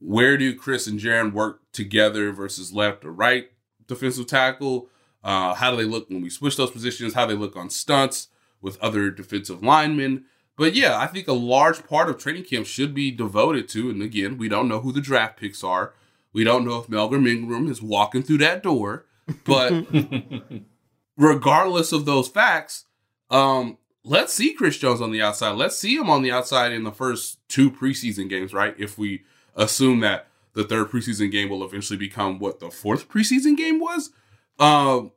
[0.00, 3.50] where do Chris and Jarran work together versus left or right
[3.86, 4.88] defensive tackle?
[5.22, 7.14] Uh, how do they look when we switch those positions?
[7.14, 8.28] How do they look on stunts
[8.60, 10.24] with other defensive linemen?
[10.56, 14.02] But yeah, I think a large part of training camp should be devoted to, and
[14.02, 15.94] again, we don't know who the draft picks are.
[16.32, 19.06] We don't know if Melvin Ingram is walking through that door.
[19.44, 19.86] But
[21.16, 22.86] regardless of those facts,
[23.30, 25.52] um, let's see Chris Jones on the outside.
[25.52, 28.74] Let's see him on the outside in the first two preseason games, right?
[28.78, 29.22] If we
[29.58, 34.10] assume that the third preseason game will eventually become what the fourth preseason game was.
[34.58, 35.12] Um,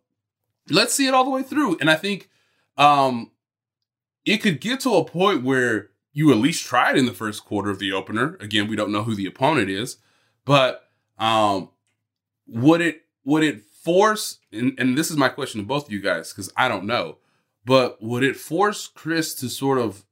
[0.70, 1.78] let's see it all the way through.
[1.80, 2.30] And I think
[2.78, 3.32] um,
[4.26, 7.46] it could get to a point where you at least try it in the first
[7.46, 8.38] quarter of the opener.
[8.40, 9.98] Again, we don't know who the opponent is,
[10.44, 11.70] but um,
[12.48, 14.40] would it would it force?
[14.52, 17.18] And, and this is my question to both of you guys because I don't know,
[17.66, 20.04] but would it force Chris to sort of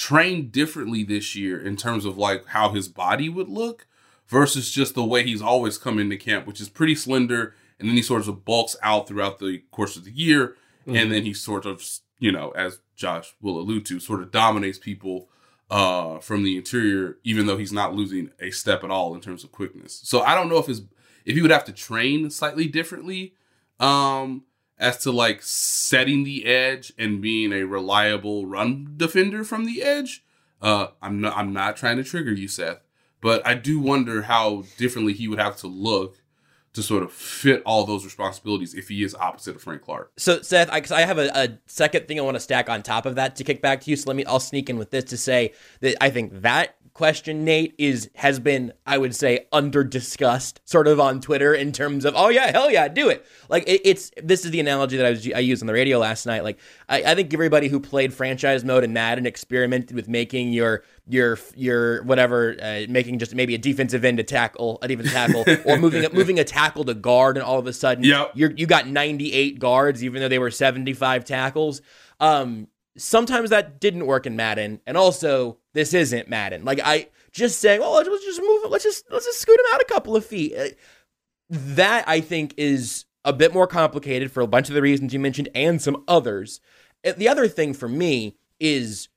[0.00, 3.86] train differently this year in terms of like how his body would look
[4.28, 7.54] versus just the way he's always come into camp, which is pretty slender.
[7.78, 10.56] And then he sort of bulks out throughout the course of the year.
[10.86, 10.96] Mm-hmm.
[10.96, 11.86] And then he sort of,
[12.18, 15.28] you know, as Josh will allude to, sort of dominates people
[15.70, 19.44] uh, from the interior, even though he's not losing a step at all in terms
[19.44, 20.00] of quickness.
[20.02, 20.80] So I don't know if his
[21.26, 23.34] if he would have to train slightly differently
[23.78, 24.44] um,
[24.80, 30.24] as to like setting the edge and being a reliable run defender from the edge.
[30.60, 32.80] Uh, I'm not I'm not trying to trigger you, Seth,
[33.20, 36.19] but I do wonder how differently he would have to look
[36.72, 40.12] to sort of fit all those responsibilities if he is opposite of Frank Clark.
[40.16, 43.06] So Seth, I, I have a, a second thing I want to stack on top
[43.06, 43.96] of that to kick back to you.
[43.96, 47.44] So let me, I'll sneak in with this to say that I think that question,
[47.44, 52.04] Nate, is has been, I would say, under discussed sort of on Twitter in terms
[52.04, 53.24] of, oh yeah, hell yeah, do it.
[53.48, 55.98] Like it, it's this is the analogy that I was I used on the radio
[55.98, 56.44] last night.
[56.44, 60.84] Like I, I think everybody who played franchise mode in Madden experimented with making your
[61.10, 65.44] your your whatever, uh, making just maybe a defensive end to tackle, a defensive tackle,
[65.64, 68.32] or moving moving a tackle to guard, and all of a sudden, Yep.
[68.34, 71.82] you're you got 98 guards, even though they were 75 tackles.
[72.20, 76.64] Um, sometimes that didn't work in Madden, and also this isn't Madden.
[76.64, 78.70] Like I just saying, oh, let's just move.
[78.70, 80.54] Let's just let's just scoot him out a couple of feet.
[80.56, 80.68] Uh,
[81.48, 85.20] That I think is a bit more complicated for a bunch of the reasons you
[85.20, 86.60] mentioned and some others.
[87.06, 89.08] Uh, The other thing for me is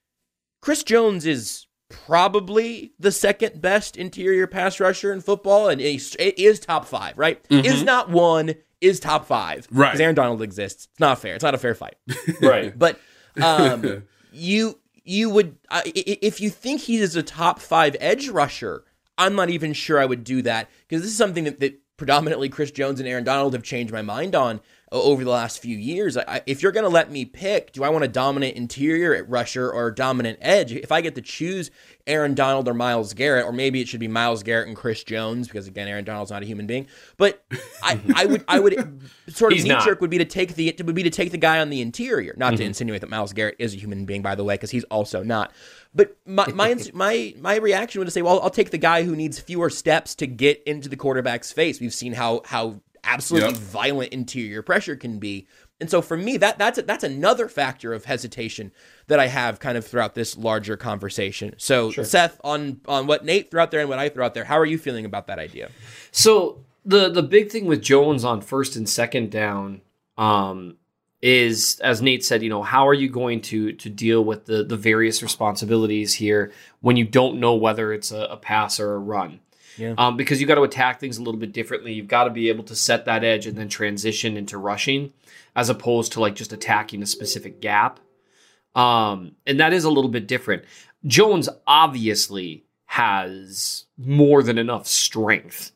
[0.62, 1.68] Chris Jones is
[2.06, 7.18] probably the second best interior pass rusher in football, and he's- it is top five,
[7.18, 7.44] right?
[7.50, 9.68] Is not one, is top five.
[9.72, 9.88] Right.
[9.90, 10.88] Because Aaron Donald exists.
[10.92, 11.36] It's not fair.
[11.36, 11.96] It's not a fair fight.
[12.42, 12.78] Right.
[12.78, 13.00] But
[13.42, 14.04] um,
[14.34, 18.84] you you would i- if you think he is a top five edge rusher,
[19.18, 22.50] I'm not even sure I would do that because this is something that, that predominantly
[22.50, 24.60] Chris Jones and Aaron Donald have changed my mind on
[25.02, 26.18] over the last few years.
[26.18, 29.28] I, if you're going to let me pick, do I want a dominant interior at
[29.28, 30.72] rusher or a dominant edge?
[30.72, 31.72] If I get to choose
[32.06, 35.48] Aaron Donald or Myles Garrett, or maybe it should be Myles Garrett and Chris Jones
[35.48, 36.86] because again, Aaron Donald's not a human being.
[37.18, 37.44] But
[37.82, 40.96] I, I would I would sort of knee jerk would be to take the would
[40.96, 42.36] be to take the guy on the interior.
[42.38, 42.64] Not to mm-hmm.
[42.64, 45.54] insinuate that Myles Garrett is a human being, by the way, because he's also not.
[45.96, 49.40] But my my my my reaction would say, well, I'll take the guy who needs
[49.40, 51.80] fewer steps to get into the quarterback's face.
[51.80, 53.60] We've seen how how absolutely Yep.
[53.60, 55.48] violent interior pressure can be.
[55.80, 58.72] And so for me, that that's that's another factor of hesitation
[59.08, 61.56] that I have kind of throughout this larger conversation.
[61.58, 64.46] So Seth, on on what Nate threw out there and what I threw out there,
[64.46, 65.70] how are you feeling about that idea?
[66.12, 69.82] So the the big thing with Jones on first and second down
[70.18, 70.78] um,
[71.22, 74.64] is, as Nate said, you know, how are you going to to deal with the
[74.64, 79.00] the various responsibilities here when you don't know whether it's a, a pass or a
[79.00, 79.40] run?
[79.78, 79.96] Yeah.
[79.98, 81.94] Um, because you got to attack things a little bit differently.
[81.94, 85.14] You've got to be able to set that edge and then transition into rushing,
[85.56, 88.00] as opposed to like just attacking a specific gap.
[88.76, 90.64] Um, and that is a little bit different.
[91.06, 95.72] Jones obviously has more than enough strength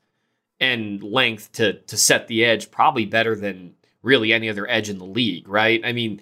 [0.59, 4.99] and length to to set the edge, probably better than really any other edge in
[4.99, 5.81] the league, right?
[5.83, 6.21] I mean,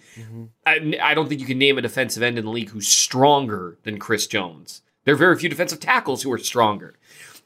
[0.66, 3.78] I, I don't think you can name a defensive end in the league who's stronger
[3.84, 4.82] than Chris Jones.
[5.04, 6.96] There are very few defensive tackles who are stronger.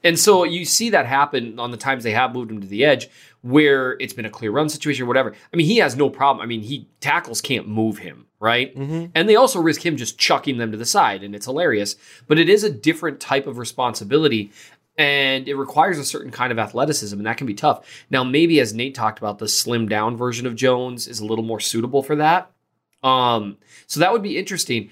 [0.03, 2.85] And so you see that happen on the times they have moved him to the
[2.85, 3.09] edge
[3.41, 5.33] where it's been a clear run situation or whatever.
[5.53, 6.43] I mean, he has no problem.
[6.43, 8.75] I mean, he tackles can't move him, right?
[9.15, 11.95] And they also risk him just chucking them to the side, and it's hilarious.
[12.27, 14.51] But it is a different type of responsibility,
[14.97, 18.05] and it requires a certain kind of athleticism, and that can be tough.
[18.09, 21.45] Now, maybe as Nate talked about, the slim down version of Jones is a little
[21.45, 22.51] more suitable for that.
[23.01, 23.57] Um,
[23.87, 24.89] so that would be interesting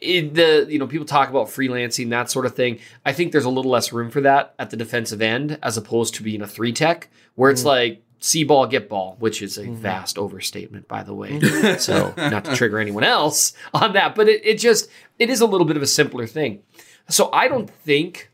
[0.00, 2.78] in the you know people talk about freelancing that sort of thing.
[3.04, 6.14] I think there's a little less room for that at the defensive end as opposed
[6.16, 7.66] to being a three tech where it's mm.
[7.66, 9.76] like see ball get ball which is a mm-hmm.
[9.76, 11.38] vast overstatement by the way.
[11.38, 11.78] Mm-hmm.
[11.78, 15.46] So not to trigger anyone else on that but it, it just it is a
[15.46, 16.62] little bit of a simpler thing.
[17.08, 18.30] So i don't think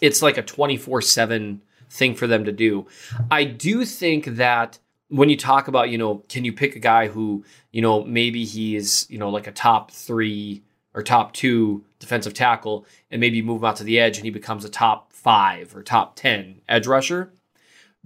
[0.00, 1.60] it's like a 24-7
[1.94, 2.86] thing for them to do.
[3.30, 4.78] I do think that
[5.14, 8.44] when you talk about, you know, can you pick a guy who, you know, maybe
[8.44, 13.60] he's, you know, like a top three or top two defensive tackle and maybe move
[13.60, 16.88] him out to the edge and he becomes a top five or top 10 edge
[16.88, 17.32] rusher?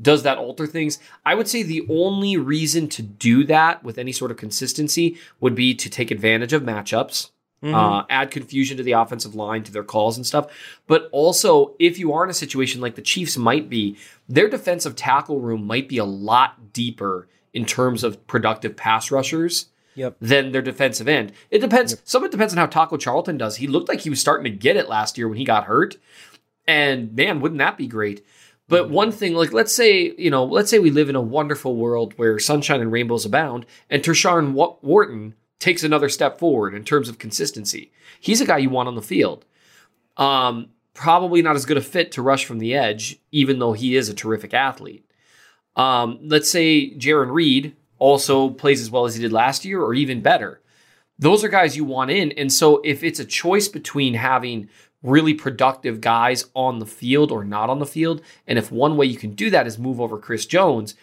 [0.01, 0.99] Does that alter things?
[1.25, 5.55] I would say the only reason to do that with any sort of consistency would
[5.55, 7.31] be to take advantage of matchups,
[7.63, 10.47] uh, add confusion to the offensive line, to their calls and stuff.
[10.87, 13.97] But also, if you are in a situation like the Chiefs might be,
[14.29, 19.67] their defensive tackle room might be a lot deeper in terms of productive pass rushers
[19.95, 20.17] Yep.
[20.21, 21.33] than their defensive end.
[21.51, 22.01] It depends.
[22.05, 23.57] Some of it depends on how Taco Charlton does.
[23.57, 25.97] He looked like he was starting to get it last year when he got hurt.
[26.69, 28.25] And man, wouldn't that be great?
[28.69, 31.75] But one thing, like let's say, you know, let's say we live in a wonderful
[31.75, 37.09] world where sunshine and rainbows abound, and Tershawn Wharton takes another step forward in terms
[37.09, 37.91] of consistency.
[38.21, 39.45] He's a guy you want on the field.
[40.17, 43.97] Um, probably not as good a fit to rush from the edge, even though he
[43.97, 45.05] is a terrific athlete.
[45.77, 49.95] Um, let's say Jarran Reed also plays as well as he did last year, or
[49.95, 50.61] even better.
[51.19, 52.33] those are guys you want in.
[52.33, 54.69] And so if it's a choice between having
[55.03, 59.07] really productive guys on the field or not on the field, and if one way
[59.07, 60.95] you can do that is move over Chris Jones,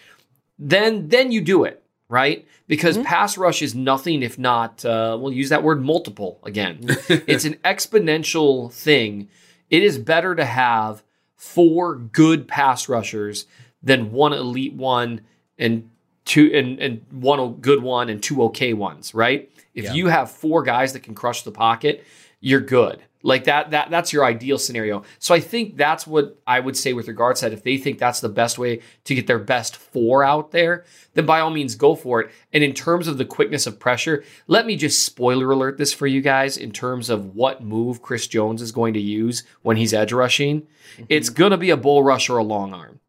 [0.57, 2.45] then then you do it, right?
[2.67, 6.79] Because pass rush is nothing if not uh, we'll use that word multiple again.
[7.09, 9.29] it's an exponential thing.
[9.69, 11.03] It is better to have
[11.35, 13.45] four good pass rushers
[13.81, 15.21] than one elite one
[15.57, 15.89] and
[16.25, 19.49] two and, and one good one and two okay ones, right?
[19.73, 19.93] If Yeah.
[19.93, 22.03] you have four guys that can crush the pocket,
[22.45, 23.01] you're good.
[23.23, 25.01] Like that, that that's your ideal scenario.
[25.17, 27.53] So I think that's what I would say with regards to that.
[27.53, 31.25] If they think that's the best way to get their best four out there, then
[31.25, 32.31] by all means go for it.
[32.53, 36.05] And in terms of the quickness of pressure, let me just spoiler alert this for
[36.05, 39.91] you guys in terms of what move Chris Jones is going to use when he's
[39.91, 40.61] edge rushing.
[40.61, 41.05] Mm-hmm.
[41.09, 42.99] It's gonna be a bull rush or a long arm.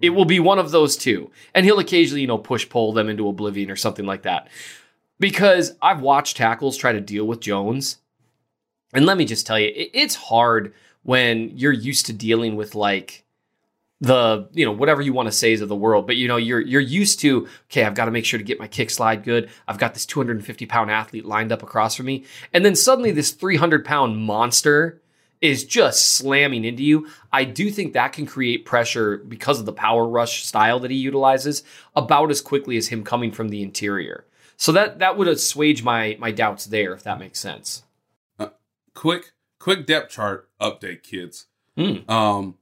[0.00, 1.30] It will be one of those two.
[1.54, 4.48] And he'll occasionally, you know, push pull them into oblivion or something like that.
[5.20, 7.98] Because I've watched tackles try to deal with Jones.
[8.92, 12.74] And let me just tell you, it, it's hard when you're used to dealing with
[12.74, 13.24] like
[14.00, 16.36] the, you know, whatever you want to say is of the world, but you know,
[16.36, 19.24] you're you're used to, okay, I've got to make sure to get my kick slide
[19.24, 19.50] good.
[19.66, 22.24] I've got this 250 pound athlete lined up across from me.
[22.52, 25.00] And then suddenly this 300 pound monster
[25.40, 27.08] is just slamming into you.
[27.32, 30.96] I do think that can create pressure because of the power rush style that he
[30.96, 31.62] utilizes
[31.94, 34.24] about as quickly as him coming from the interior.
[34.56, 37.82] So that that would assuage my my doubts there, if that makes sense.
[38.98, 39.30] Quick
[39.60, 41.46] quick depth chart update, kids.
[41.76, 42.10] Mm.
[42.10, 42.56] Um,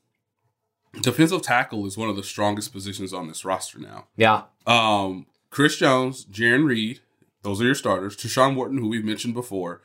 [1.01, 4.09] defensive tackle is one of the strongest positions on this roster now.
[4.19, 4.43] Yeah.
[4.67, 7.01] Um, Chris Jones, Jarran Reed,
[7.41, 8.19] those are your starters.
[8.19, 9.81] Tershawn Wharton, who we've mentioned before.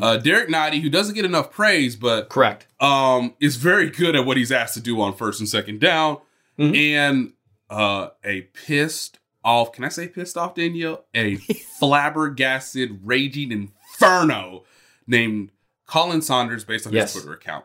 [0.00, 4.26] Uh, Derrick Nnadi, who doesn't get enough praise, but correct, um, is very good at
[4.26, 6.18] what he's asked to do on first and second down,
[6.58, 7.32] and
[7.70, 9.70] uh, a pissed off.
[9.70, 11.04] Can I say pissed off, Danielle?
[11.14, 11.36] A
[11.78, 14.64] flabbergasted, raging inferno
[15.06, 15.52] named
[15.92, 17.12] Khalen Saunders, based on Yes.
[17.12, 17.64] his Twitter account.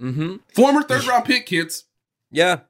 [0.00, 0.36] Mm-hmm.
[0.54, 1.84] Former third round pick, kids.
[2.30, 2.60] Yeah.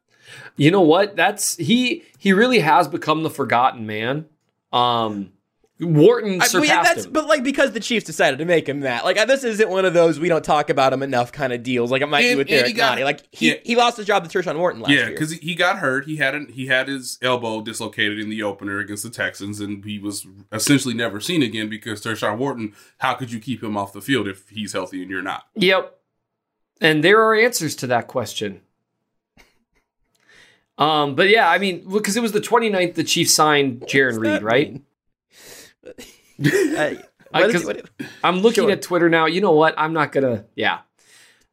[0.57, 1.15] You know what?
[1.17, 4.27] That's he he really has become the forgotten man.
[4.73, 5.33] Um
[5.81, 7.13] Wharton I mean, surpassed that's him.
[7.13, 9.05] but like because the Chiefs decided to make him that.
[9.05, 11.93] Like this isn't one of those we don't talk about him enough kind of deals.
[11.93, 13.05] Like it might be And- with and he Derrick got- Nnadi.
[13.05, 13.55] Like he, yeah.
[13.65, 15.11] he lost his job to Tershawn Wharton last yeah, year.
[15.11, 16.05] because he, he got hurt.
[16.07, 19.85] He had an, he had his elbow dislocated in the opener against the Texans, and
[19.85, 22.75] he was essentially never seen again because Tershawn Wharton.
[22.99, 25.45] How could you keep him off the field if he's healthy and you're not?
[25.55, 25.97] Yep.
[26.81, 28.63] And there are answers to that question.
[30.77, 34.43] Um, but yeah, I mean, because it was the 29th the Chiefs signed Jarran Reed,
[34.43, 34.81] right?
[35.89, 35.93] Uh,
[37.33, 37.91] I- what is 'cause he- what-
[38.25, 38.71] I'm looking Sure.
[38.71, 39.27] at Twitter now.
[39.27, 39.75] You know what?
[39.77, 40.45] I'm not gonna.
[40.57, 40.81] Yeah,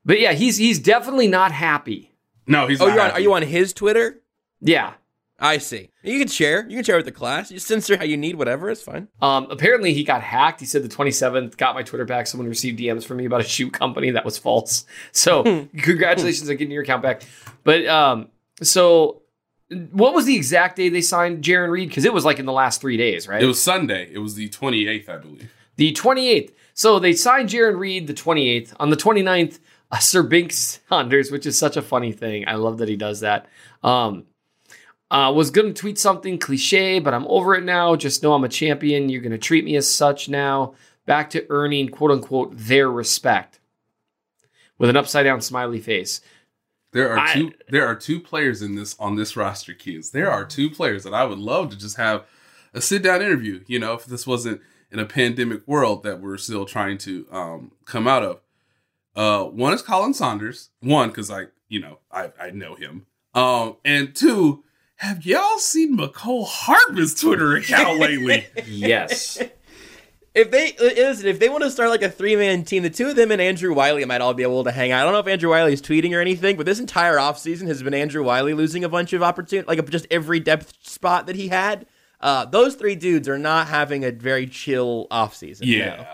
[0.06, 2.12] but yeah, he's he's definitely not happy.
[2.48, 4.22] No, he's oh, not you're on, are you on his Twitter?
[4.62, 4.94] Yeah.
[5.38, 5.90] I see.
[6.02, 6.66] You can share.
[6.70, 7.52] You can share with the class.
[7.52, 8.38] You censor how you need.
[8.38, 8.70] Whatever.
[8.70, 9.10] It's fine.
[9.22, 10.62] Um, apparently he got hacked.
[10.62, 12.28] He said the 27th got my Twitter back.
[12.28, 14.86] Someone received DMs from me about a shoe company that was false.
[15.12, 15.44] So
[15.78, 17.24] congratulations on getting your account back.
[17.66, 18.30] But um,
[18.64, 19.24] so
[19.70, 21.90] what was the exact day they signed Jarran Reed?
[21.90, 23.42] Because it was like in the last three days, right?
[23.42, 24.10] It was Sunday.
[24.12, 25.52] It was the 28th, I believe.
[25.76, 26.54] the 28th.
[26.74, 28.74] So they signed Jarran Reed the 28th.
[28.80, 29.60] On the 29th,
[29.92, 32.48] uh, Sir Bink Saunders, which is such a funny thing.
[32.48, 33.48] I love that he does that.
[33.84, 34.26] Um,
[35.12, 37.96] uh, was going to tweet something cliche, but I'm over it now.
[37.96, 39.10] Just know I'm a champion.
[39.10, 40.74] You're going to treat me as such now.
[41.06, 43.60] Back to earning, quote unquote, their respect
[44.78, 46.22] with an upside down smiley face.
[46.96, 47.54] There are I- two.
[47.70, 50.12] There are two players in this on this roster, kids.
[50.12, 52.24] There are two players that I would love to just have
[52.74, 53.64] a sit down interview.
[53.68, 57.72] You know, if this wasn't in a pandemic world that we're still trying to um,
[57.84, 58.40] come out of.
[59.14, 60.70] Uh, one is Khalen Saunders.
[60.80, 63.08] One because I, you know, I I know him.
[63.34, 64.64] Um, and two,
[64.98, 68.46] have y'all seen Mecole Hardman's Twitter account lately?
[68.66, 69.42] Yes.
[70.36, 72.90] If they uh, listen, if they want to start like a three man team, the
[72.90, 75.00] two of them and Andrew Wiley might all be able to hang out.
[75.00, 77.82] I don't know if Andrew Wiley is tweeting or anything, but this entire offseason has
[77.82, 81.48] been Andrew Wiley losing a bunch of opportunity, like just every depth spot that he
[81.48, 81.86] had.
[82.20, 85.62] Uh, those three dudes are not having a very chill offseason.
[85.64, 85.96] Yeah.
[85.96, 86.08] no.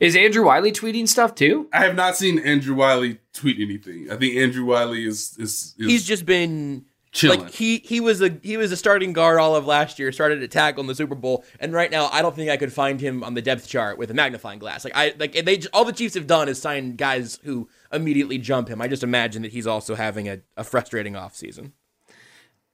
[0.00, 1.68] Is Andrew Wiley tweeting stuff too?
[1.72, 4.08] I have not seen Andrew Wiley tweet anything.
[4.10, 6.84] I think Andrew Wiley is is, is He's just been
[7.16, 7.40] chilling.
[7.40, 10.42] Like he he was a he was a starting guard all of last year, started
[10.42, 13.00] at tackle in the Super Bowl, and right now I don't think I could find
[13.00, 14.84] him on the depth chart with a magnifying glass.
[14.84, 18.68] Like I like they all the Chiefs have done is sign guys who immediately jump
[18.68, 18.80] him.
[18.80, 21.72] I just imagine that he's also having a, a frustrating offseason.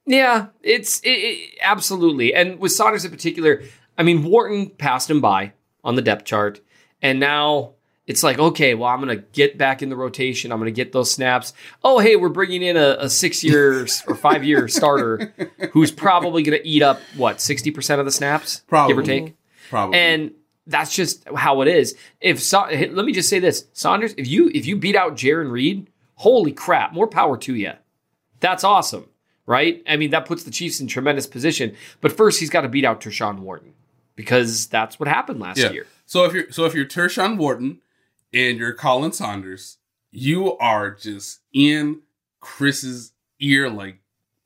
[0.05, 2.33] Yeah, it's it, it, absolutely.
[2.33, 3.63] And with Saunders in particular,
[3.97, 6.59] I mean, Wharton passed him by on the depth chart,
[7.01, 7.73] and now
[8.05, 10.51] it's like, okay, well, I'm going to get back in the rotation.
[10.51, 11.53] I'm going to get those snaps.
[11.83, 15.33] Oh, hey, we're bringing in a, a six year or five year starter
[15.71, 18.93] who's probably going to eat up what sixty percent of the snaps, Probably.
[18.93, 19.35] give or take.
[19.69, 19.97] Probably.
[19.97, 20.31] And
[20.67, 21.95] that's just how it is.
[22.21, 25.51] If so, let me just say this, Saunders, if you if you beat out Jarran
[25.51, 27.71] Reed, holy crap, more power to you.
[28.41, 29.07] That's awesome,
[29.45, 29.81] right?
[29.87, 31.75] I mean, that puts the Chiefs in tremendous position.
[32.01, 33.73] But first, he's got to beat out Tershawn Wharton
[34.17, 35.71] because that's what happened last Yeah.
[35.71, 35.87] year.
[36.05, 37.79] So if you're so if you're Tershawn Wharton
[38.33, 39.77] and you're Khalen Saunders,
[40.11, 42.01] you are just in
[42.39, 43.99] Chris's ear like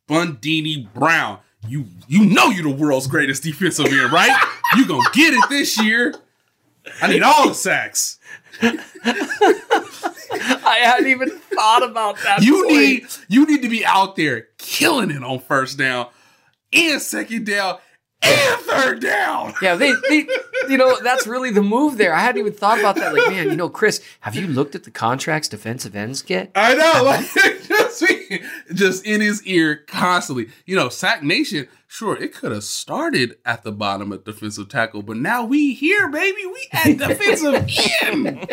[0.10, 1.40] Bundini Brown.
[1.68, 4.36] You you know you're the world's greatest defensive end, right?
[4.78, 6.14] you gonna get it this year.
[7.02, 8.20] I need all the sacks.
[8.62, 8.80] I
[10.82, 12.42] hadn't even thought about that.
[12.42, 12.78] You point.
[12.78, 16.08] need you need to be out there killing it on first down
[16.72, 17.80] and second down
[18.24, 19.54] and third down.
[19.62, 20.28] Yeah, they, they,
[20.70, 22.14] you know, that's really the move there.
[22.14, 23.14] I hadn't even thought about that.
[23.14, 26.52] Like, man, you know, Chris, have you looked at the contracts defensive ends get?
[26.56, 27.26] I know, like
[27.68, 28.04] just,
[28.74, 30.50] just in his ear constantly.
[30.66, 35.04] You know, Sack Nation, sure, it could have started at the bottom of defensive tackle,
[35.04, 36.46] but now we here, baby.
[36.46, 37.54] We at defensive
[38.04, 38.48] end.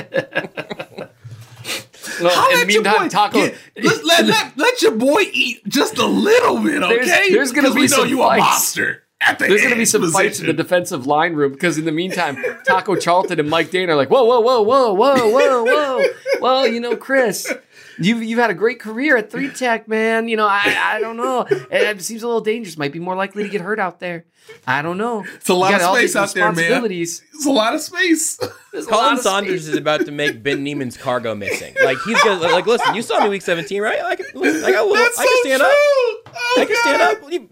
[2.21, 3.09] In the your meantime.
[3.09, 6.97] Taco, Get- let, let, let, let your boy eat just a little bit, okay?
[7.05, 8.41] There's- there's gonna be we know some you a fights.
[8.45, 9.03] monster.
[9.21, 11.79] At the There's going to be end some fights in the defensive line room because
[11.79, 12.37] in the meantime,
[12.67, 16.05] Taco Charlton and Mike Danna are like, whoa, whoa, whoa, whoa, whoa, whoa, whoa.
[16.41, 17.51] well, you know, Chris,
[17.99, 20.29] you've you've had a great career at three tech, man.
[20.29, 21.43] You know, I I don't know.
[21.43, 22.77] It, it seems a little dangerous.
[22.77, 24.27] Might be more likely to get hurt out there.
[24.67, 25.25] I don't know.
[25.37, 26.57] It's a lot of space out there, man.
[26.57, 27.23] responsibilities.
[27.33, 28.37] It's a lot of space.
[28.73, 29.69] There's Khalen of Saunders space.
[29.73, 31.75] is about to make Ben Niemann's cargo missing.
[31.83, 32.95] Like he's gonna like listen.
[32.95, 34.03] You saw me week 17, right?
[34.03, 35.69] I can, listen, I, got a little, That's I can so stand true.
[35.69, 36.37] up.
[36.37, 37.03] Oh, I can stand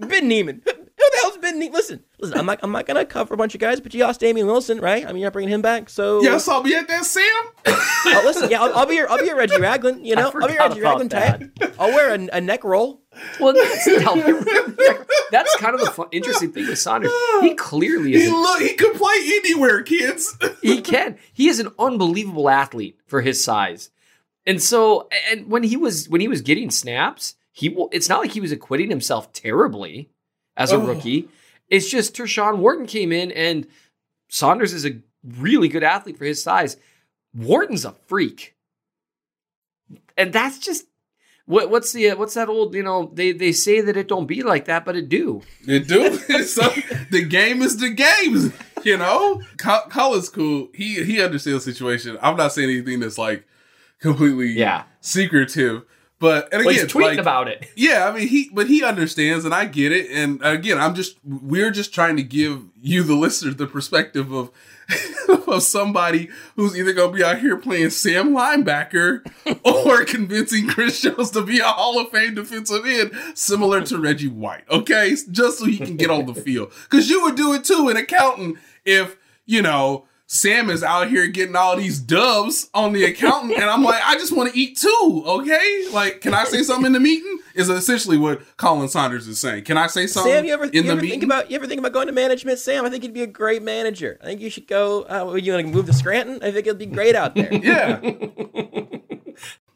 [0.01, 0.09] up.
[0.11, 0.63] Ben Niemann.
[1.03, 1.75] Who the hell's Ben Niemann?
[1.75, 2.39] Listen, listen.
[2.39, 2.61] I'm not.
[2.63, 5.05] I'm not gonna cover a bunch of guys, but you lost Damien Wilson, right?
[5.05, 5.91] I mean, you're not bringing him back.
[5.91, 7.25] So Y'all saw be at that Sam?
[7.67, 10.07] Oh, listen, yeah, I'll, I'll be your, I'll be your Reggie Ragland.
[10.07, 11.75] You know, I'll be your Reggie about Ragland type.
[11.79, 13.01] I'll wear a, a neck roll.
[13.41, 13.85] Well, that's,
[15.31, 17.13] that's kind of the fun, interesting thing with Saunders.
[17.41, 20.37] He clearly is He an look, he could play anywhere, kids.
[20.63, 21.19] he can.
[21.33, 23.91] He is an unbelievable athlete for his size.
[24.47, 28.33] And so, and when he was when he was getting snaps, he it's not like
[28.33, 30.11] he was acquitting himself terribly
[30.57, 30.87] as a Oh.
[30.87, 31.29] rookie.
[31.69, 33.67] It's just Tershawn Wharton came in, and
[34.29, 34.99] Saunders is a
[35.39, 36.77] really good athlete for his size.
[37.35, 38.55] Wharton's a freak,
[40.17, 40.87] and that's just
[41.47, 44.27] what what's the uh, what's that old you know they they say that it don't
[44.27, 45.43] be like that, but it do.
[45.67, 46.17] It do.
[46.45, 46.69] so
[47.11, 48.53] the game is the game.
[48.85, 50.69] You know, Col- Khalen's cool.
[50.75, 52.19] He he understands the situation.
[52.21, 53.47] I'm not saying anything that's like
[54.01, 54.85] completely Yeah.
[55.01, 55.85] secretive.
[56.23, 57.69] But and again, he's tweeting like, about it.
[57.77, 60.09] Yeah, I mean he, but he understands, and I get it.
[60.09, 64.53] And again, I'm just we're just trying to give you, the listeners, the perspective of
[65.49, 69.27] of somebody who's either going to be out here playing Sam linebacker
[69.65, 74.29] or convincing Chris Jones to be a Hall of Fame defensive end, similar to Reggie
[74.29, 74.63] White.
[74.71, 77.89] Okay, just so he can get on the field, because you would do it too
[77.89, 80.05] in accounting if you know.
[80.35, 84.15] Sam is out here getting all these dubs on the accountant, and I'm like, I
[84.15, 85.85] just want to eat too, okay?
[85.93, 87.39] Like, can I say something in the meeting?
[87.55, 89.65] Is essentially what Khalen Saunders is saying.
[89.65, 91.21] Can I say something Sam, you ever, in you the ever meeting?
[91.21, 92.87] think about you ever think about going to management, Sam?
[92.87, 94.19] I think you'd be a great manager.
[94.23, 95.03] I think you should go.
[95.03, 96.37] Uh, you want to move to Scranton?
[96.37, 97.53] I think it'd be great out there.
[97.63, 98.01] yeah.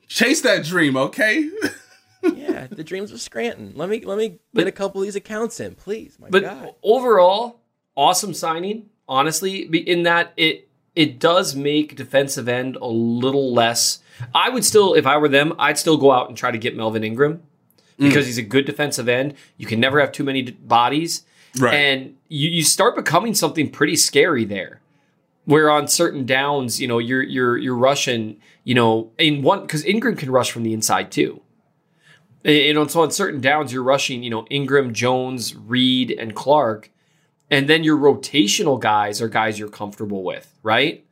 [0.08, 1.50] Chase that dream, okay?
[2.34, 3.72] yeah, the dreams of Scranton.
[3.74, 6.16] Let me let me get a couple of these accounts in, please.
[6.18, 6.74] My But God.
[6.82, 7.60] overall,
[7.94, 8.88] awesome signing.
[9.08, 14.00] Honestly, in that it it does make defensive end a little less.
[14.34, 16.74] I would still, if I were them, I'd still go out and try to get
[16.74, 17.42] Melvin Ingram
[17.98, 18.28] because mm.
[18.28, 19.34] he's a good defensive end.
[19.58, 21.24] You can never have too many d- bodies,
[21.58, 21.74] Right.
[21.74, 24.80] and you, you start becoming something pretty scary there.
[25.44, 29.84] Where on certain downs, you know, you're you're you're rushing, you know, in one because
[29.84, 31.40] Ingram can rush from the inside too.
[32.44, 36.90] Know, so on certain downs, you're rushing, you know, Ingram, Jones, Reed, and Clark.
[37.50, 41.04] And then your rotational guys are guys you're comfortable with, right?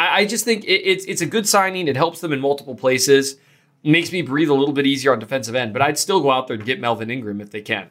[0.00, 1.86] I, I just think it, it's it's a good signing.
[1.86, 3.36] It helps them in multiple places.
[3.84, 6.48] Makes me breathe a little bit easier on defensive end, but I'd still go out
[6.48, 7.90] there and get Melvin Ingram if they can.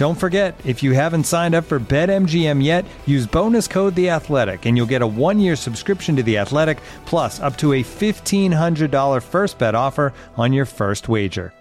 [0.00, 4.64] Don't forget, if you haven't signed up for BetMGM yet, use bonus code The Athletic,
[4.64, 8.90] and you'll get a one-year subscription to The Athletic, plus up to a fifteen hundred
[8.90, 11.52] dollar first bet offer on your first wager.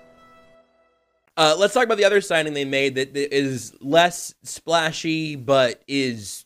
[1.36, 5.84] Uh, let's talk about the other signing they made that that is less splashy, but
[5.86, 6.46] is,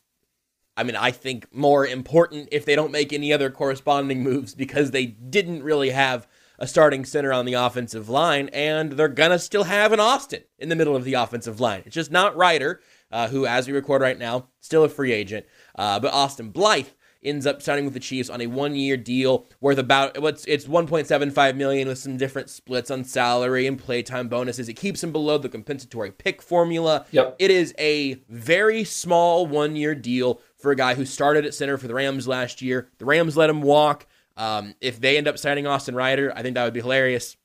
[0.76, 4.90] I mean, I think more important if they don't make any other corresponding moves because
[4.90, 6.26] they didn't really have
[6.58, 10.68] a starting center on the offensive line, and they're gonna still have an Austin in
[10.68, 11.82] the middle of the offensive line.
[11.86, 12.80] It's just not Reiter,
[13.10, 15.46] uh, who, as we record right now, still a free agent,
[15.76, 16.88] uh, but Austin Blythe
[17.24, 21.56] ends up signing with the Chiefs on a one-year deal worth about what's it's 1.75
[21.56, 24.68] million with some different splits on salary and playtime bonuses.
[24.68, 27.06] It keeps him below the compensatory pick formula.
[27.10, 27.36] Yep.
[27.38, 31.88] It is a very small one-year deal for a guy who started at center for
[31.88, 32.88] the Rams last year.
[32.98, 34.06] The Rams let him walk.
[34.36, 37.36] Um, if they end up signing Austin Reiter, I think that would be hilarious.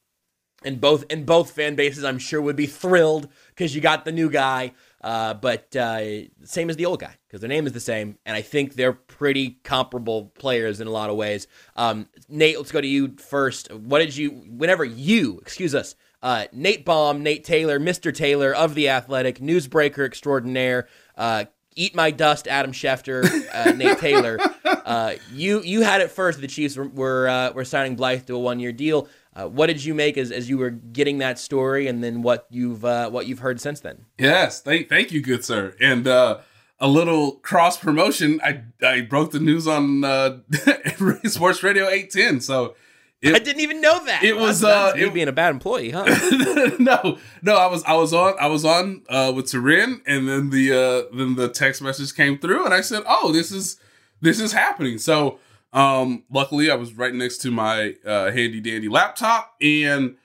[0.63, 4.11] And both and both fan bases, I'm sure, would be thrilled because you got the
[4.11, 4.73] new guy.
[5.01, 8.35] Uh, but uh, same as the old guy because their name is the same, and
[8.35, 11.47] I think they're pretty comparable players in a lot of ways.
[11.77, 13.71] Um, Nate, let's go to you first.
[13.73, 18.13] What did you, whenever you, excuse us, uh, Nate Baum, Nate Taylor, Mr.
[18.13, 21.45] Taylor of the Athletic, newsbreaker extraordinaire, uh,
[21.80, 23.23] eat my dust, Adam Schefter,
[23.53, 24.38] uh, Nate Taylor.
[24.89, 26.41] Uh, you you had it first.
[26.41, 29.07] The Chiefs were were, uh, were signing Blythe to a one year deal.
[29.36, 32.47] Uh, what did you make as, as you were getting that story, and then what
[32.49, 34.05] you've uh, what you've heard since then?
[34.17, 35.75] Yes, thank thank you, good sir.
[35.80, 36.39] And uh,
[36.80, 38.41] a little cross promotion.
[38.43, 40.39] I I broke the news on uh,
[41.25, 42.41] Sports Radio eight ten.
[42.41, 42.75] So
[43.22, 44.24] I didn't even know that.
[44.24, 46.05] It was That's- uh, that's me it- being a bad employee, huh?
[46.80, 50.49] no, no, I was I was on I was on uh, with Turin, and then
[50.51, 50.72] the
[51.11, 53.78] uh, then the text message came through, and I said, "Oh, this is
[54.22, 55.39] this is happening." So,
[55.74, 60.15] um, luckily, I was right next to my uh, handy dandy laptop, and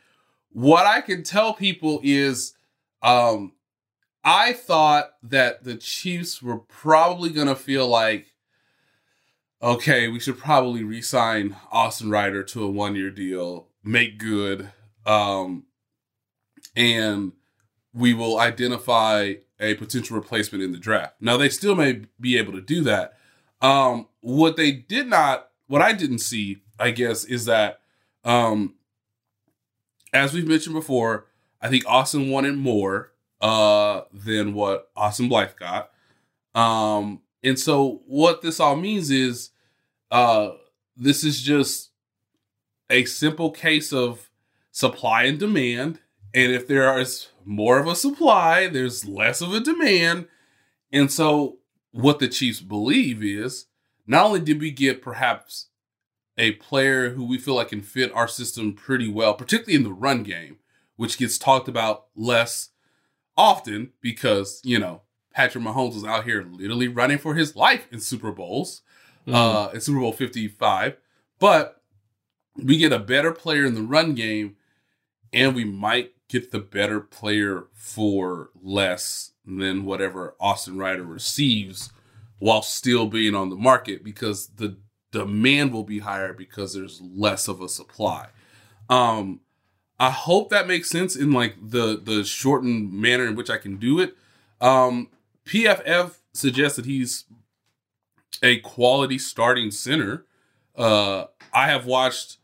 [0.51, 2.55] what I can tell people is,
[3.03, 3.55] um,
[4.23, 8.27] I thought that the Chiefs were probably gonna feel like.
[9.65, 14.71] Okay, we should probably re-sign Austin Reiter to a one-year deal, make good,
[15.07, 15.65] um,
[16.77, 17.33] and
[17.95, 21.15] we will identify a potential replacement in the draft.
[21.19, 23.15] Now they still may be able to do that.
[23.63, 27.81] Um, what they did not, what I didn't see, I guess, is that
[28.23, 28.75] um,
[30.13, 31.29] as we've mentioned before,
[31.63, 35.91] I think Austin wanted more uh, than what Austin Blythe got.
[36.55, 39.53] Um, and so what this all means is
[40.15, 40.55] uh,
[40.97, 41.91] this is just
[42.89, 44.31] a simple case of
[44.71, 45.99] supply and demand.
[46.33, 50.29] And if there is more of a supply, there's less of a demand.
[50.93, 51.59] And so,
[51.91, 53.67] what the Chiefs believe is
[54.07, 55.67] not only did we get perhaps
[56.39, 59.93] a player who we feel like can fit our system pretty well, particularly in the
[59.93, 60.59] run game,
[60.95, 62.71] which gets talked about less
[63.37, 65.03] often because, you know,
[65.33, 68.83] Patrick Mahomes was out here literally running for his life in Super Bowls,
[69.27, 70.97] uh, in Super Bowl 55.
[71.39, 71.83] But
[72.57, 74.57] we get a better player in the run game,
[75.33, 81.91] and we might get the better player for less than whatever Austin Reiter receives
[82.39, 84.79] while still being on the market because the
[85.13, 88.29] demand will be higher because there's less of a supply.
[88.89, 89.41] Um,
[89.99, 93.77] I hope that makes sense in like the the shortened manner in which I can
[93.77, 94.17] do it.
[94.61, 95.09] Um,
[95.47, 97.25] PFF suggests that he's
[98.43, 100.25] a quality starting center.
[100.77, 102.39] Uh, I have watched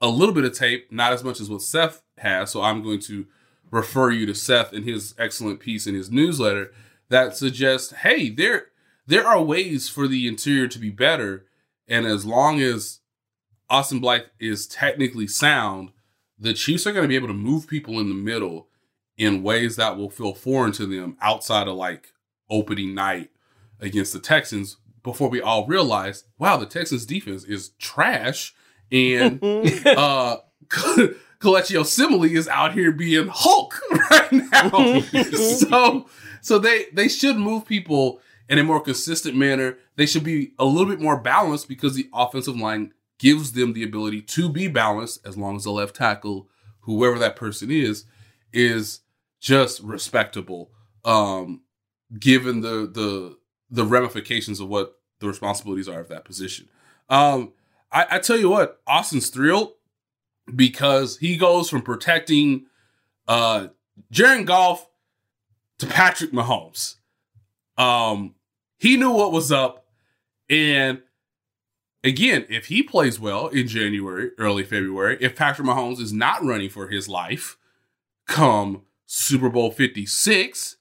[0.00, 3.00] a little bit of tape, not as much as what Seth has, so I'm going
[3.00, 3.26] to
[3.70, 6.72] refer you to Seth and his excellent piece in his newsletter
[7.08, 8.68] that suggests, hey, there
[9.06, 11.46] there are ways for the interior to be better,
[11.86, 13.00] and as long as
[13.70, 15.92] Austin Blythe is technically sound,
[16.38, 18.68] the Chiefs are going to be able to move people in the middle
[19.16, 22.12] in ways that will feel foreign to them outside of like
[22.50, 23.30] opening night
[23.80, 24.76] against the Texans
[25.06, 28.54] before we all realize, wow, the Texans defense is trash
[28.90, 29.42] and
[29.86, 30.38] uh
[30.68, 33.80] Kelechi Osemele is out here being Hulk
[34.10, 35.00] right now.
[35.22, 36.06] so
[36.42, 39.78] so they they should move people in a more consistent manner.
[39.94, 43.84] They should be a little bit more balanced because the offensive line gives them the
[43.84, 46.48] ability to be balanced as long as the left tackle,
[46.80, 48.04] whoever that person is,
[48.52, 49.00] is
[49.40, 50.72] just respectable.
[51.04, 51.62] Um,
[52.18, 53.36] given the the
[53.70, 56.68] the ramifications of what the responsibilities are of that position.
[57.08, 57.52] Um,
[57.92, 59.72] I, I tell you what, Austin's thrilled
[60.54, 62.66] because he goes from protecting
[63.28, 63.68] uh
[64.10, 64.88] Jared Goff
[65.78, 66.96] to Patrick Mahomes.
[67.76, 68.34] Um,
[68.78, 69.86] he knew what was up,
[70.48, 71.02] and
[72.04, 76.70] again, if he plays well in January, early February, if Patrick Mahomes is not running
[76.70, 77.56] for his life
[78.26, 80.76] come Super Bowl 56,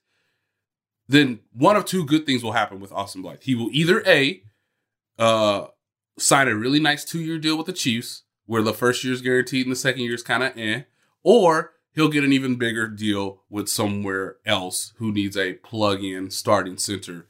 [1.07, 3.43] then one of two good things will happen with Austin Blythe.
[3.43, 4.41] He will either A,
[5.19, 5.67] uh,
[6.17, 9.21] sign a really nice two year deal with the Chiefs, where the first year is
[9.21, 10.81] guaranteed and the second year is kind of eh,
[11.23, 16.29] or he'll get an even bigger deal with somewhere else who needs a plug in
[16.29, 17.27] starting center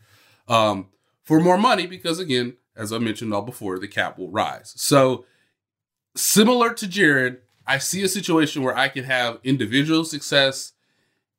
[0.47, 0.87] um,
[1.23, 4.73] for more money because, again, as I mentioned all before, the cap will rise.
[4.75, 5.25] So,
[6.15, 10.73] similar to Jared, I see a situation where I can have individual success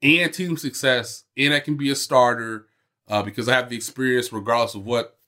[0.02, 2.66] and team success, and I can be a starter
[3.08, 5.18] uh, because I have the experience, regardless of what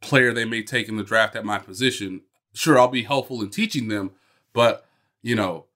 [0.00, 2.22] player they may take in the draft at my position.
[2.52, 4.12] Sure, I'll be helpful in teaching them,
[4.52, 4.86] but
[5.22, 5.66] you know,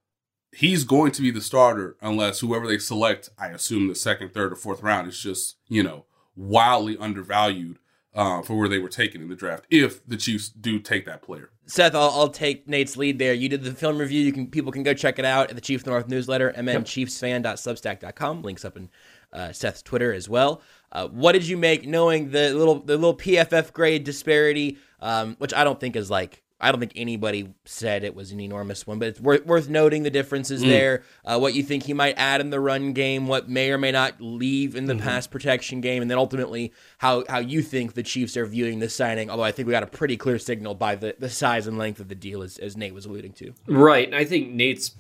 [0.52, 4.52] he's going to be the starter unless whoever they select, I assume the second, third,
[4.52, 6.04] or fourth round is just, you know,
[6.36, 7.79] wildly undervalued
[8.14, 11.22] uh, for where they were taken in the draft if the Chiefs do take that
[11.22, 11.50] player.
[11.66, 13.32] Seth, I'll, I'll, take Nate's lead there.
[13.32, 14.20] You did the film review.
[14.20, 18.42] You can people can go check it out at the Chief North newsletter, mnchiefsfan.substack.com.
[18.42, 18.90] Links up in
[19.32, 20.62] uh, Seth's Twitter as well.
[20.90, 25.54] Uh, what did you make knowing the little the little PFF grade disparity, um, which
[25.54, 28.98] I don't think is like I don't think anybody said it was an enormous one,
[28.98, 30.68] but it's worth, worth noting the differences mm.
[30.68, 31.02] there.
[31.24, 33.92] Uh, what you think he might add in the run game, what may or may
[33.92, 35.02] not leave in the mm-hmm.
[35.02, 38.94] pass protection game, and then ultimately how how you think the Chiefs are viewing this
[38.94, 39.30] signing.
[39.30, 42.00] Although I think we got a pretty clear signal by the, the size and length
[42.00, 43.52] of the deal, as, as Nate was alluding to.
[43.66, 44.94] Right, and I think Nate's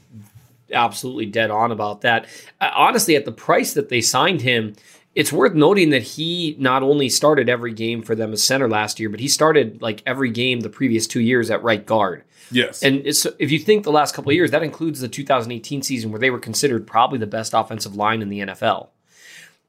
[0.72, 2.26] absolutely dead on about that.
[2.60, 4.74] Uh, honestly, at the price that they signed him
[5.20, 8.98] it's worth noting that he not only started every game for them as center last
[8.98, 12.24] year, but he started like every game the previous two years at right guard.
[12.50, 12.82] Yes.
[12.82, 16.10] And it's if you think the last couple of years, that includes the 2018 season
[16.10, 18.88] where they were considered probably the best offensive line in the NFL.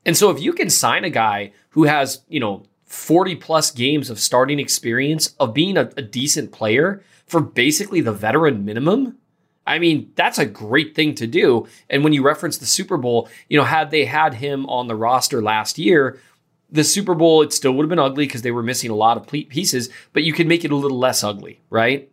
[0.06, 4.10] And so if you can sign a guy who has, you know, 40 plus games
[4.10, 9.18] of starting experience of being a, a decent player for basically the veteran minimum,
[9.66, 11.68] I mean, that's a great thing to do.
[11.89, 14.95] And when you reference the Super Bowl, you know, had they had him on the
[14.95, 16.20] roster last year,
[16.72, 19.18] the Super Bowl, it still would have been ugly because they were missing a lot
[19.18, 22.09] of pieces, but you could make it a little less ugly, right?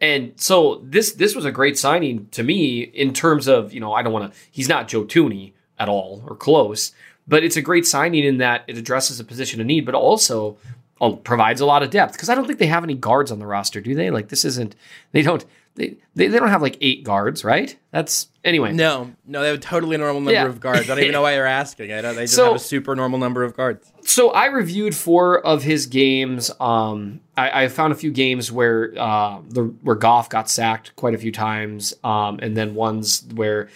[0.00, 3.92] And so this this was a great signing to me in terms of, you know,
[3.92, 6.92] I don't want to he's not Joe Thuney at all or close,
[7.28, 10.58] but it's a great signing in that it addresses a position of need, but also
[11.00, 13.38] uh, provides a lot of depth because I don't think they have any guards on
[13.38, 14.10] the roster, do they?
[14.10, 14.74] Like this isn't
[15.12, 15.44] they don't
[15.74, 17.76] they, they, they don't have like eight guards, right?
[17.90, 18.72] That's anyway.
[18.72, 20.46] No, no, they have a totally normal number yeah.
[20.46, 20.82] of guards.
[20.82, 21.92] I don't even know why you're asking.
[21.92, 23.90] I don't, they just so, have a super normal number of guards.
[24.02, 26.50] So I reviewed four of his games.
[26.60, 31.14] Um, I, I found a few games where uh, the where Goff got sacked quite
[31.14, 33.68] a few times, um, and then ones where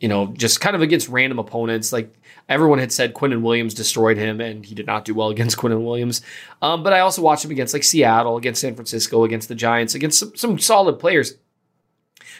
[0.00, 2.12] you know just kind of against random opponents like
[2.48, 5.84] everyone had said Quinnen Williams destroyed him, and he did not do well against Quinnen
[5.84, 6.22] Williams.
[6.62, 9.94] Um, but I also watched him against like Seattle, against San Francisco, against the Giants,
[9.94, 11.34] against some, some solid players.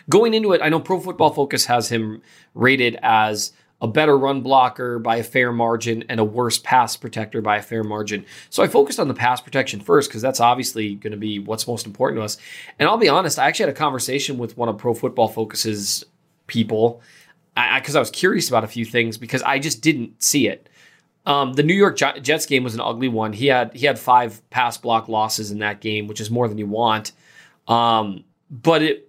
[0.09, 2.23] Going into it, I know Pro Football Focus has him
[2.55, 7.43] rated as a better run blocker by a fair margin and a worse pass protector
[7.43, 8.25] by a fair margin.
[8.49, 11.67] So I focused on the pass protection first because that's obviously going to be what's
[11.67, 12.39] most important to us.
[12.79, 16.05] And I'll be honest, I actually had a conversation with one of Pro Football Focus's
[16.47, 17.03] people
[17.55, 20.69] because I, I, was curious about a few things because I just didn't see it.
[21.27, 23.33] Um, the New York Jets game was an ugly one.
[23.33, 26.59] He had he had five pass block losses in that game, which is more than
[26.59, 27.13] you want.
[27.67, 29.04] Um, but it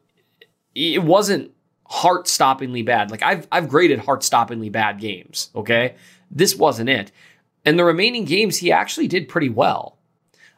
[0.76, 1.52] it wasn't
[1.88, 3.10] heart stoppingly bad.
[3.10, 5.50] Like I've I've graded heart stoppingly bad games.
[5.56, 5.96] Okay,
[6.30, 7.12] this wasn't it.
[7.66, 9.98] And the remaining games, he actually did pretty well.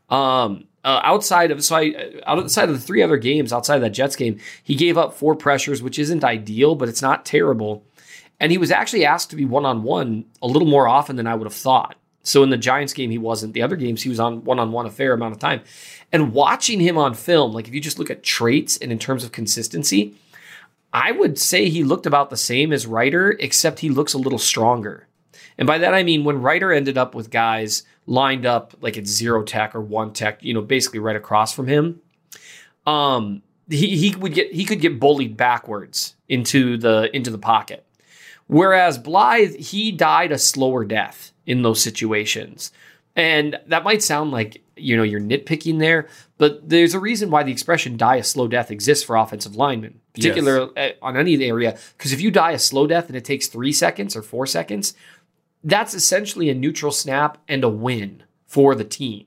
[0.09, 3.81] Um, uh, outside of so I uh, outside of the three other games outside of
[3.81, 7.83] that Jets game, he gave up four pressures, which isn't ideal, but it's not terrible.
[8.39, 11.27] And he was actually asked to be one on one a little more often than
[11.27, 11.95] I would have thought.
[12.27, 13.53] So in the Giants game, he wasn't.
[13.53, 15.61] The other games, he was on one on one a fair amount of time.
[16.11, 19.23] And watching him on film, like if you just look at traits and in terms
[19.23, 20.13] of consistency,
[20.91, 24.39] I would say he looked about the same as Reiter, except he looks a little
[24.39, 25.07] stronger.
[25.57, 29.07] And by that I mean when Reiter ended up with guys lined up like at
[29.07, 32.01] zero tech or one tech, you know, basically right across from him,
[32.85, 37.85] um, he he would get he could get bullied backwards into the into the pocket.
[38.47, 42.71] Whereas Blythe, he died a slower death in those situations.
[43.15, 47.41] And that might sound like, you know, you're nitpicking there, but there's a reason why
[47.41, 50.93] the expression die a slow death exists for offensive linemen, particularly yes.
[51.01, 51.79] Uh, on any area.
[51.97, 54.93] Because if you die a slow death and it takes three seconds or four seconds,
[55.63, 59.25] that's essentially a neutral snap and a win for the team.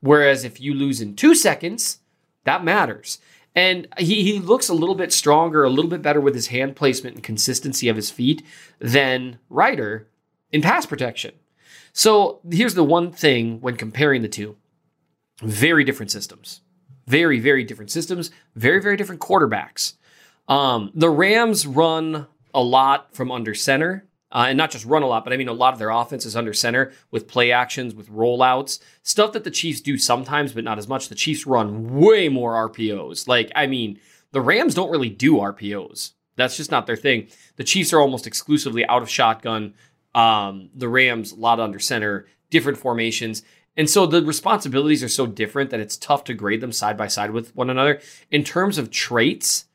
[0.00, 1.98] Whereas if you lose in two seconds,
[2.44, 3.18] that matters.
[3.54, 6.74] And he, he looks a little bit stronger, a little bit better with his hand
[6.74, 8.42] placement and consistency of his feet
[8.78, 10.08] than Reiter
[10.50, 11.32] in pass protection.
[11.92, 14.56] So here's the one thing when comparing the two
[15.42, 16.60] very different systems.
[17.06, 19.94] Very, very different systems, very, very different quarterbacks.
[20.48, 24.06] Um, the Rams run a lot from under center.
[24.32, 26.24] Uh, and not just run a lot, but I mean a lot of their offense
[26.24, 30.62] is under center with play actions, with rollouts, stuff that the Chiefs do sometimes, but
[30.62, 31.08] not as much.
[31.08, 33.26] The Chiefs run way more RPOs.
[33.26, 33.98] Like, I mean,
[34.30, 36.12] the Rams don't really do RPOs.
[36.36, 37.26] That's just not their thing.
[37.56, 39.74] The Chiefs are almost exclusively out of shotgun.
[40.14, 43.42] Um, the Rams, a lot under center, different formations.
[43.76, 47.06] And so the responsibilities are so different that it's tough to grade them side by
[47.06, 48.00] side with one another.
[48.30, 49.66] In terms of traits,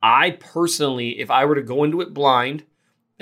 [0.00, 2.64] I personally, if I were to go into it blind,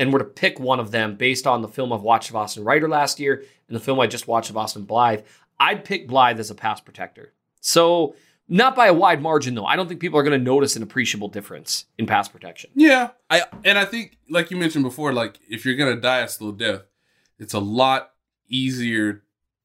[0.00, 2.64] and were to pick one of them based on the film I've watched of Austin
[2.64, 5.24] Reiter last year and the film I just watched of Austin Blythe,
[5.60, 7.34] I'd pick Blythe as a pass protector.
[7.60, 8.14] So
[8.50, 9.64] not by a wide margin though.
[9.64, 12.70] I don't think people are going to notice an appreciable difference in pass protection.
[12.74, 16.18] Yeah, I and I think like you mentioned before, like if you're going to die
[16.18, 16.82] a slow death,
[17.38, 18.12] it's a lot
[18.48, 19.22] easier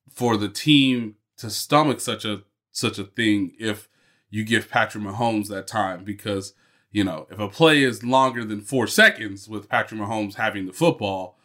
[0.09, 3.89] for the team to stomach such a such a thing if
[4.29, 6.53] you give Patrick Mahomes that time because
[6.91, 10.71] you know, if a play is longer than four seconds with Patrick Mahomes having the
[10.71, 11.37] football,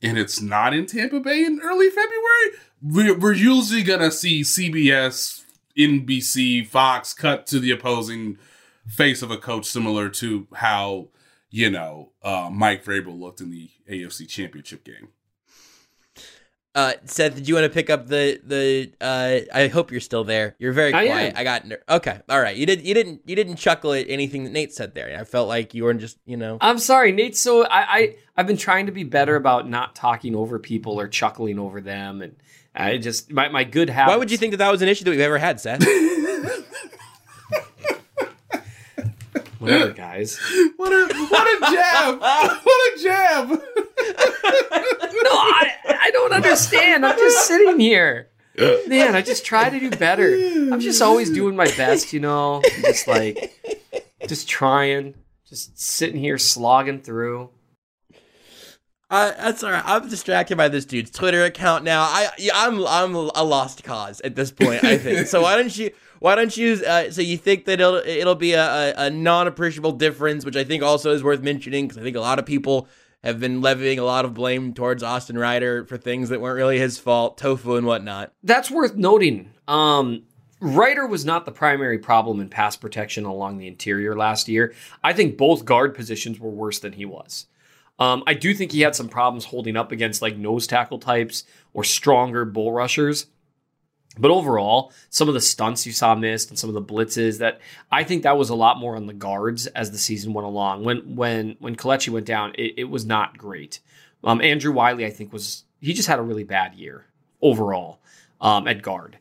[0.00, 5.44] and it's not in Tampa Bay in early February, we're, we're usually gonna see CBS,
[5.78, 8.38] NBC, Fox cut to the opposing
[8.86, 11.08] face of a coach, similar to how
[11.50, 15.08] you know uh, Mike Vrabel looked in the AFC Championship game.
[16.74, 18.92] Uh, Seth, did you want to pick up the the?
[19.00, 20.54] Uh, I hope you're still there.
[20.60, 21.32] You're very I quiet.
[21.34, 21.40] am.
[21.40, 22.20] I, got ner- okay.
[22.28, 22.54] All right.
[22.56, 22.86] You did.
[22.86, 23.22] You didn't.
[23.26, 25.18] You didn't chuckle at anything that Nate said there.
[25.18, 26.18] I felt like you weren't just.
[26.24, 26.58] You know.
[26.60, 27.36] I'm sorry, Nate.
[27.36, 31.08] So I, I I've been trying to be better about not talking over people or
[31.08, 32.36] chuckling over them, and
[32.74, 34.12] I just my, my good habits.
[34.12, 35.82] Why would you think that that was an issue that we've ever had, Seth?
[39.58, 40.38] Whatever, guys.
[40.76, 42.20] What a what a jab!
[42.20, 43.48] what a jab!
[43.50, 43.56] no,
[45.30, 47.04] I I don't understand.
[47.04, 48.28] I'm just sitting here.
[48.88, 50.34] Man, I just try to do better.
[50.34, 52.62] I'm just always doing my best, you know.
[52.82, 53.52] Just like
[54.26, 55.14] just trying,
[55.48, 57.50] just sitting here slogging through.
[59.10, 59.82] Uh, that's all right.
[59.86, 62.02] I'm distracted by this dude's Twitter account now.
[62.02, 64.84] I, I'm, I'm a lost cause at this point.
[64.84, 65.26] I think.
[65.26, 65.90] so why don't you,
[66.20, 66.82] why don't you?
[66.86, 70.64] Uh, so you think that it'll, it'll be a, a, a non-appreciable difference, which I
[70.64, 72.86] think also is worth mentioning because I think a lot of people
[73.24, 76.78] have been levying a lot of blame towards Austin Reiter for things that weren't really
[76.78, 78.32] his fault, tofu and whatnot.
[78.42, 79.52] That's worth noting.
[79.66, 80.24] Um,
[80.60, 84.74] Reiter was not the primary problem in pass protection along the interior last year.
[85.02, 87.46] I think both guard positions were worse than he was.
[87.98, 91.44] Um, I do think he had some problems holding up against like nose tackle types
[91.72, 93.26] or stronger bull rushers.
[94.18, 97.60] But overall, some of the stunts you saw missed and some of the blitzes that
[97.90, 100.84] I think that was a lot more on the guards as the season went along.
[100.84, 103.80] When when when Kelechi went down, it, it was not great.
[104.24, 107.04] Um, Andrew Wiley, I think, was he just had a really bad year
[107.40, 108.00] overall
[108.40, 109.18] um, at guard,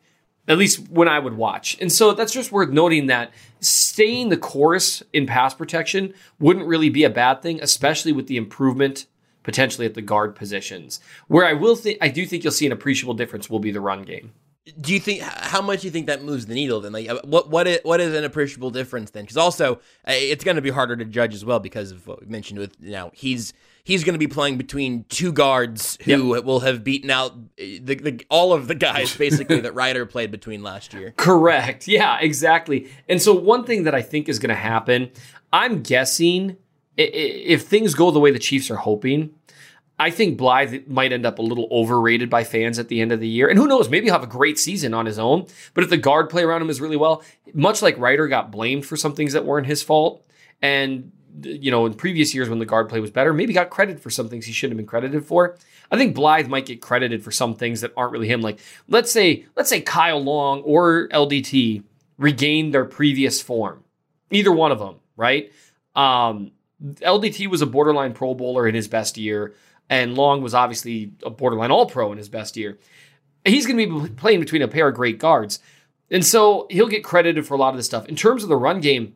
[0.47, 1.77] at least when I would watch.
[1.79, 6.89] And so that's just worth noting that staying the course in pass protection wouldn't really
[6.89, 9.05] be a bad thing, especially with the improvement
[9.43, 10.99] potentially at the guard positions.
[11.27, 13.81] Where I will think I do think you'll see an appreciable difference will be the
[13.81, 14.33] run game.
[14.81, 16.91] Do you think how much do you think that moves the needle then?
[16.91, 19.23] Like, uh, what what is, what is an appreciable difference then?
[19.23, 22.19] Because also uh, it's going to be harder to judge as well because of what
[22.19, 23.53] we mentioned with you know he's
[23.87, 27.95] he's going to be playing between two guards who will have beaten out uh, the,
[27.95, 31.13] the all of the guys basically that Reiter played between last year.
[31.15, 31.87] Correct.
[31.87, 32.89] Yeah, exactly.
[33.07, 35.09] And so one thing that I think is going to happen,
[35.53, 36.57] I'm guessing
[36.97, 39.33] if things go the way the Chiefs are hoping,
[39.97, 43.21] I think Blythe might end up a little overrated by fans at the end of
[43.21, 43.47] the year.
[43.47, 45.47] And who knows, maybe he'll have a great season on his own.
[45.73, 47.23] But if the guard play around him is really well,
[47.53, 50.25] much like Reiter got blamed for some things that weren't his fault,
[50.61, 53.99] and you know, in previous years when the guard play was better, maybe got credit
[53.99, 55.55] for some things he shouldn't have been credited for.
[55.91, 58.41] I think Blythe might get credited for some things that aren't really him.
[58.41, 61.83] Like let's say, let's say Kyle Long or LDT
[62.17, 63.83] regained their previous form.
[64.31, 65.51] Either one of them, right?
[65.95, 66.51] Um,
[66.83, 69.53] LDT was a borderline Pro Bowler in his best year,
[69.89, 72.77] and Long was obviously a borderline All Pro in his best year.
[73.45, 75.59] He's going to be playing between a pair of great guards,
[76.11, 78.05] and so he'll get credited for a lot of this stuff.
[78.07, 79.15] In terms of the run game,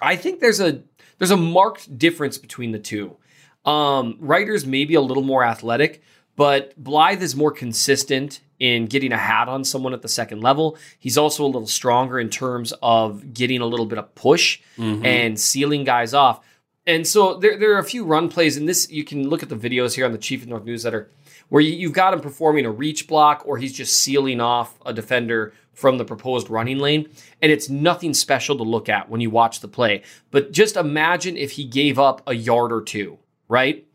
[0.00, 0.82] I think there's a
[1.18, 3.16] there's a marked difference between the two.
[3.64, 6.02] Um, Reiter's maybe a little more athletic,
[6.36, 10.76] but Blythe is more consistent in getting a hat on someone at the second level.
[10.98, 15.04] He's also a little stronger in terms of getting a little bit of push Mhm.
[15.04, 16.40] and sealing guys off.
[16.88, 19.48] and so there, there are a few run plays, and this you can look at
[19.48, 21.10] the videos here on the Chief of North newsletter
[21.48, 25.52] where you've got him performing a reach block or he's just sealing off a defender
[25.76, 27.08] from the proposed running lane.
[27.40, 30.02] And it's nothing special to look at when you watch the play.
[30.32, 33.86] But just imagine if he gave up a yard or two, right?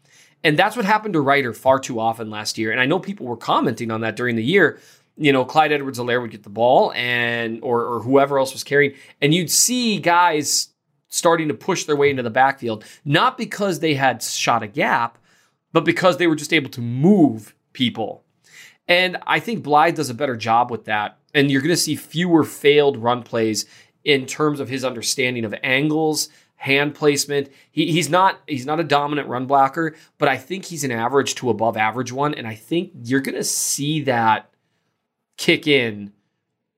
[0.44, 2.72] And that's what happened to Reiter far too often last year.
[2.72, 4.80] And I know people were commenting on that during the year.
[5.18, 8.64] You know, Clyde Edwards Helaire would get the ball and or, or whoever else was
[8.64, 10.70] carrying, and you'd see guys
[11.10, 15.18] starting to push their way into the backfield, not because they had shot a gap,
[15.74, 18.24] but because they were just able to move people.
[18.88, 21.18] And I think Blythe does a better job with that.
[21.34, 23.66] And you're going to see fewer failed run plays
[24.04, 27.50] in terms of his understanding of angles, hand placement.
[27.72, 31.36] He, he's not he's not a dominant run blocker, but I think he's an average
[31.36, 32.34] to above average one.
[32.34, 34.50] And I think you're going to see that
[35.38, 36.14] kick in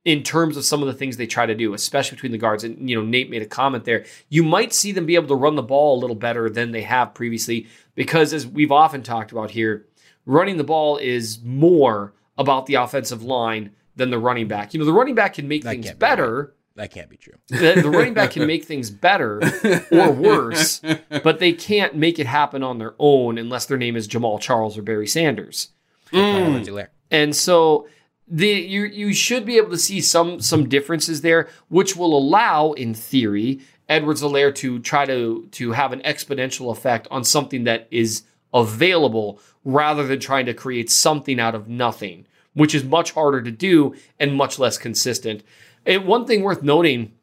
[0.05, 2.63] in terms of some of the things they try to do, especially between the guards.
[2.63, 4.05] And you know, Nate made a comment there.
[4.29, 6.81] You might see them be able to run the ball a little better than they
[6.81, 9.85] have previously, because as we've often talked about here,
[10.25, 14.73] running the ball is more about the offensive line than the running back.
[14.73, 16.37] You know, the running back can make That things can't be better.
[16.41, 16.49] right.
[16.75, 17.35] That can't be true.
[17.49, 19.39] the, the running back can make things better
[19.91, 20.81] or worse,
[21.23, 24.75] but they can't make it happen on their own unless their name is Jamaal Charles
[24.75, 25.69] or Barry Sanders.
[26.09, 26.17] Hmm.
[26.17, 26.89] Lindsey Lair.
[27.11, 27.87] And so
[28.27, 32.71] the you you should be able to see some some differences there, which will allow,
[32.71, 37.87] in theory, Edwards Helaire to try to to have an exponential effect on something that
[37.91, 43.41] is available rather than trying to create something out of nothing, which is much harder
[43.41, 45.43] to do and much less consistent.
[45.85, 47.13] And one thing worth noting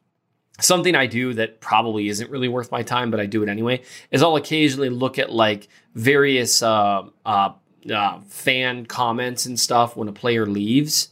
[0.60, 3.82] something I do that probably isn't really worth my time, but I do it anyway,
[4.10, 7.52] is I'll occasionally look at like various uh, uh,
[7.92, 11.10] uh, fan comments and stuff when a player leaves,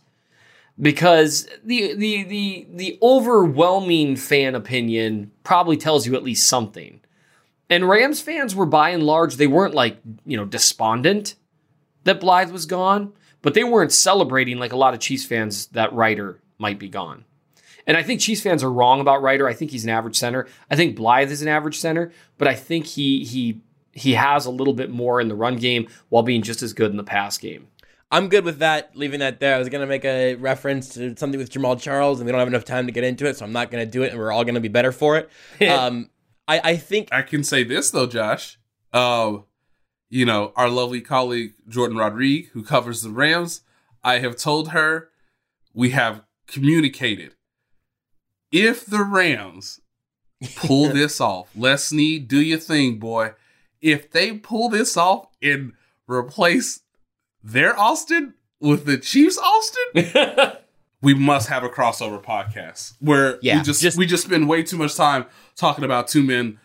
[0.81, 7.01] because the the the the overwhelming fan opinion probably tells you at least something.
[7.71, 11.35] And Rams fans were by and large they weren't like you know despondent
[12.05, 13.13] that Blythe was gone,
[13.43, 17.25] but they weren't celebrating like a lot of Chiefs fans that Reiter might be gone.
[17.87, 19.49] And I think Chiefs fans are wrong about Reiter.
[19.49, 20.47] I think he's an average center.
[20.71, 23.63] I think Blythe is an average center, but I think he he
[23.93, 26.91] he has a little bit more in the run game while being just as good
[26.91, 27.69] in the pass game.
[28.11, 29.55] I'm good with that, leaving that there.
[29.55, 32.39] I was going to make a reference to something with Jamaal Charles, and we don't
[32.39, 34.19] have enough time to get into it, so I'm not going to do it, and
[34.19, 35.31] we're all going to be better for it.
[35.69, 36.09] um,
[36.47, 38.59] I, I think I can say this though, Josh.
[38.93, 39.39] Uh,
[40.11, 43.63] you know, our lovely colleague Jourdan Rodrigue, who covers the Rams,
[44.03, 45.09] I have told her
[45.75, 47.35] we have communicated.
[48.51, 49.81] If the Rams
[50.57, 53.33] pull this off, Lesney, do your thing, boy.
[53.81, 55.73] If they pull this off and
[56.09, 56.81] replace
[57.45, 60.53] their Austin with the Chiefs Austin,
[61.03, 64.63] we must have a crossover podcast where Yeah, we just, just- we just spend way
[64.63, 66.59] too much time talking about two men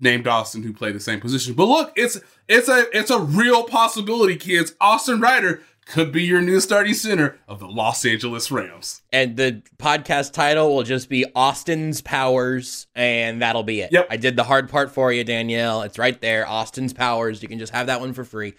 [0.00, 1.54] named Austin who play the same position.
[1.54, 4.74] But look, it's it's a it's a real possibility, kids.
[4.80, 9.00] Austin Reiter could be your new starting center of the Los Angeles Rams.
[9.10, 13.90] and the podcast title will just be Austin's Powers, and that'll be it.
[13.90, 14.06] Yep.
[14.10, 15.80] I did the hard part for you, Danielle.
[15.82, 17.42] It's right there, Austin's Powers.
[17.42, 18.52] You can just have that one for free.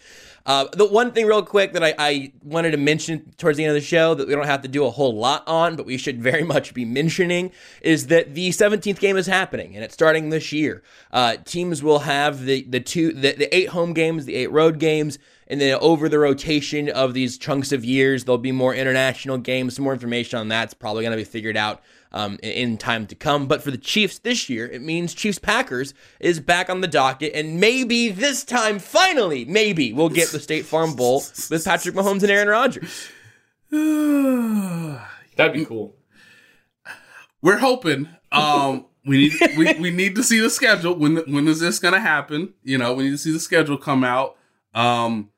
[0.49, 3.69] Uh, the one thing, real quick, that I, I wanted to mention towards the end
[3.69, 5.95] of the show that we don't have to do a whole lot on, but we
[5.95, 7.51] should very much be mentioning
[7.83, 10.81] is that the 17th game is happening, and it's starting this year.
[11.11, 14.79] Uh, teams will have the the two the, the eight home games, the eight road
[14.79, 15.19] games.
[15.45, 19.75] And then over the rotation of these chunks of years, there'll be more international games.
[19.75, 21.81] Some more information on that's probably going to be figured out
[22.11, 23.47] um, in, in time to come.
[23.47, 27.33] But for the Chiefs this year, it means Chiefs Packers is back on the docket,
[27.33, 32.21] and maybe this time, finally, maybe we'll get the State Farm Bowl with Patrick Mahomes
[32.23, 33.09] and Aaron Rodgers.
[35.35, 35.95] That'd be cool.
[37.41, 38.09] We're hoping.
[38.31, 40.93] Um, we need we, we need to see the schedule.
[40.95, 42.53] When when is this going to happen?
[42.63, 44.35] You know, we need to see the schedule come out.
[44.73, 45.29] Um,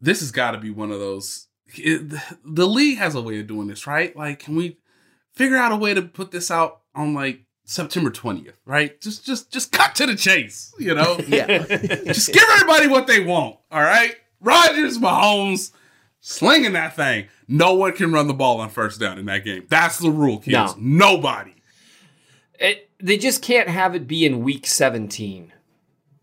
[0.00, 1.48] this has got to be one of those.
[1.74, 2.12] It,
[2.44, 4.14] the league has a way of doing this, right?
[4.14, 4.78] Like, can we
[5.32, 8.54] figure out a way to put this out on like September twentieth?
[8.64, 9.00] Right?
[9.00, 10.74] Just just just cut to the chase.
[10.78, 11.18] You know?
[11.28, 11.46] Yeah.
[11.66, 13.56] just give everybody what they want.
[13.70, 15.72] All right, Rodgers, Mahomes,
[16.20, 17.28] slinging that thing.
[17.48, 19.66] No one can run the ball on first down in that game.
[19.68, 20.76] That's the rule, kids.
[20.76, 21.12] No.
[21.12, 21.54] Nobody.
[22.58, 25.52] It, they just can't have it be in week 17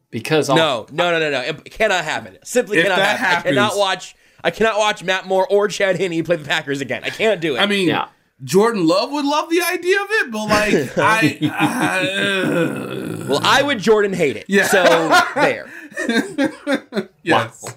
[0.10, 1.42] because No, no, no, no, no.
[1.42, 2.38] It cannot happen.
[2.44, 3.52] Simply If cannot that happen.
[3.52, 4.16] I cannot watch.
[4.44, 7.04] I cannot watch Matt Moore or Chad Henne play the Packers again.
[7.04, 7.60] I can't do it.
[7.60, 8.08] I mean, Yeah.
[8.44, 13.80] Jordan Love would love the idea of it, but like, I, I well, I would
[13.80, 14.46] Jordan hate it.
[14.48, 14.68] Yeah.
[14.68, 14.84] So
[15.36, 15.70] there.
[17.24, 17.76] yes.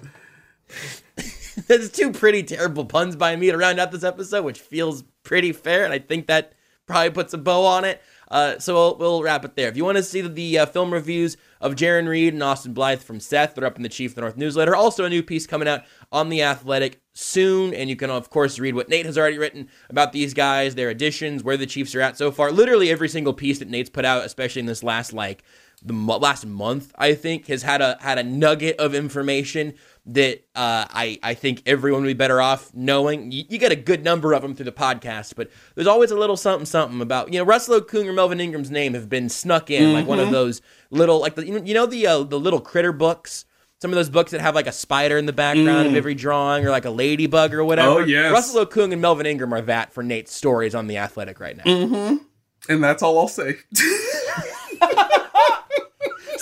[1.67, 5.51] There's two pretty terrible puns by me to round out this episode, which feels pretty
[5.51, 6.53] fair, and I think that
[6.87, 8.01] probably puts a bow on it.
[8.31, 9.67] Uh, so we'll, we'll wrap it there.
[9.67, 13.01] If you want to see the uh, film reviews of Jarran Reed and Austin Blythe
[13.01, 13.55] from Seth.
[13.55, 14.75] They're up in the Chief of the North newsletter.
[14.75, 17.73] Also, a new piece coming out on The Athletic soon.
[17.73, 20.89] And you can, of course, read what Nate has already written about these guys, their
[20.89, 22.51] additions, where the Chiefs are at so far.
[22.51, 25.43] Literally every single piece that Nate's put out, especially in this last, like,
[25.85, 29.73] the last month, I think, has had a had a nugget of information
[30.05, 33.31] that uh, I I think everyone would be better off knowing.
[33.31, 36.17] You, you, get a good number of them through the podcast, but there's always a
[36.17, 39.69] little something something about you know Russell Okung or Melvin Ingram's name have been snuck
[39.69, 39.93] in mm-hmm.
[39.93, 40.33] like one of mm-hmm.
[40.33, 43.45] those little like the you know the uh, the little critter books.
[43.81, 45.89] Some of those books that have like a spider in the background mm.
[45.89, 47.89] of every drawing, or like a ladybug or whatever.
[47.89, 48.31] Oh yes.
[48.31, 51.63] Russell Okung and Melvin Ingram are that for Nate's stories on the Athletic right now.
[51.65, 52.23] Mm-hmm.
[52.71, 53.57] And that's all I'll say.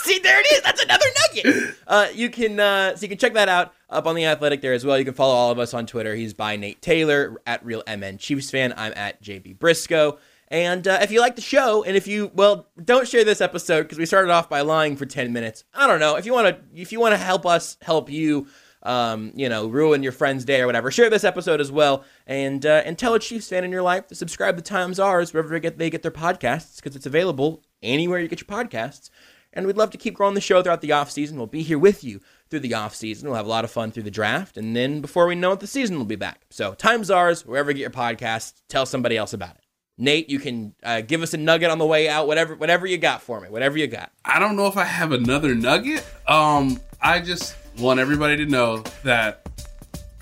[0.03, 0.61] See, there it is.
[0.61, 1.75] That's another nugget.
[1.91, 4.71] Uh, you can uh, so you can check that out up on the Athletic there
[4.71, 4.97] as well.
[4.97, 6.15] You can follow all of us on Twitter.
[6.15, 8.73] He's by Nate Taylor at Real MN Chiefs fan.
[8.77, 10.17] I'm at JB Brisco.
[10.47, 13.83] And uh, if you like the show, and if you well, don't share this episode
[13.83, 15.63] because we started off by lying for ten minutes.
[15.73, 18.47] I don't know if you want to if you want to help us help you.
[18.83, 20.89] Um, you know, ruin your friend's day or whatever.
[20.89, 24.07] Share this episode as well, and uh, and tell a Chiefs fan in your life
[24.07, 27.61] to subscribe to Times Ours wherever they get they get their podcasts because it's available
[27.83, 29.09] anywhere you get your podcasts.
[29.53, 31.33] And we'd love to keep growing the show throughout the offseason.
[31.33, 33.23] We'll be here with you through the offseason.
[33.23, 34.57] We'll have a lot of fun through the draft.
[34.57, 36.41] And then before we know it, the season will be back.
[36.49, 37.45] So time's ours.
[37.45, 39.63] Wherever you get your podcast, tell somebody else about it.
[39.97, 42.27] Nate, you can uh, give us a nugget on the way out.
[42.27, 43.49] Whatever, whatever you got for me.
[43.49, 44.11] Whatever you got.
[44.23, 46.05] I don't know if I have another nugget.
[46.27, 49.47] Um, I just want everybody to know that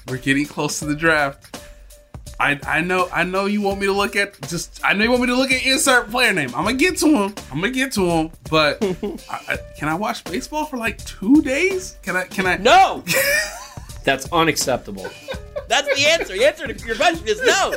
[0.07, 1.55] we're getting close to the draft.
[2.39, 5.09] I I know I know you want me to look at just I know you
[5.09, 6.49] want me to look at insert player name.
[6.55, 7.35] I'm gonna get to him.
[7.51, 8.31] I'm gonna get to him.
[8.49, 8.77] But
[9.29, 11.97] I, I, can I watch baseball for like two days?
[12.01, 12.23] Can I?
[12.25, 12.57] Can I?
[12.57, 13.03] No.
[14.05, 15.07] That's unacceptable.
[15.67, 16.33] That's the answer.
[16.33, 17.73] The answer to your question is no.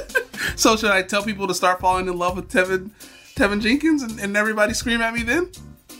[0.56, 2.90] So should I tell people to start falling in love with Teven
[3.34, 5.50] Teven Jenkins and, and everybody scream at me then?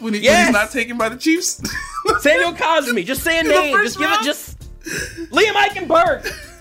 [0.00, 0.36] When, he, yes.
[0.36, 1.60] when he's not taken by the Chiefs?
[2.20, 3.04] Samuel Cosmi.
[3.04, 3.76] Just say a name.
[3.82, 4.12] Just round?
[4.12, 4.58] give it just
[5.30, 6.51] Liam Eichenberg.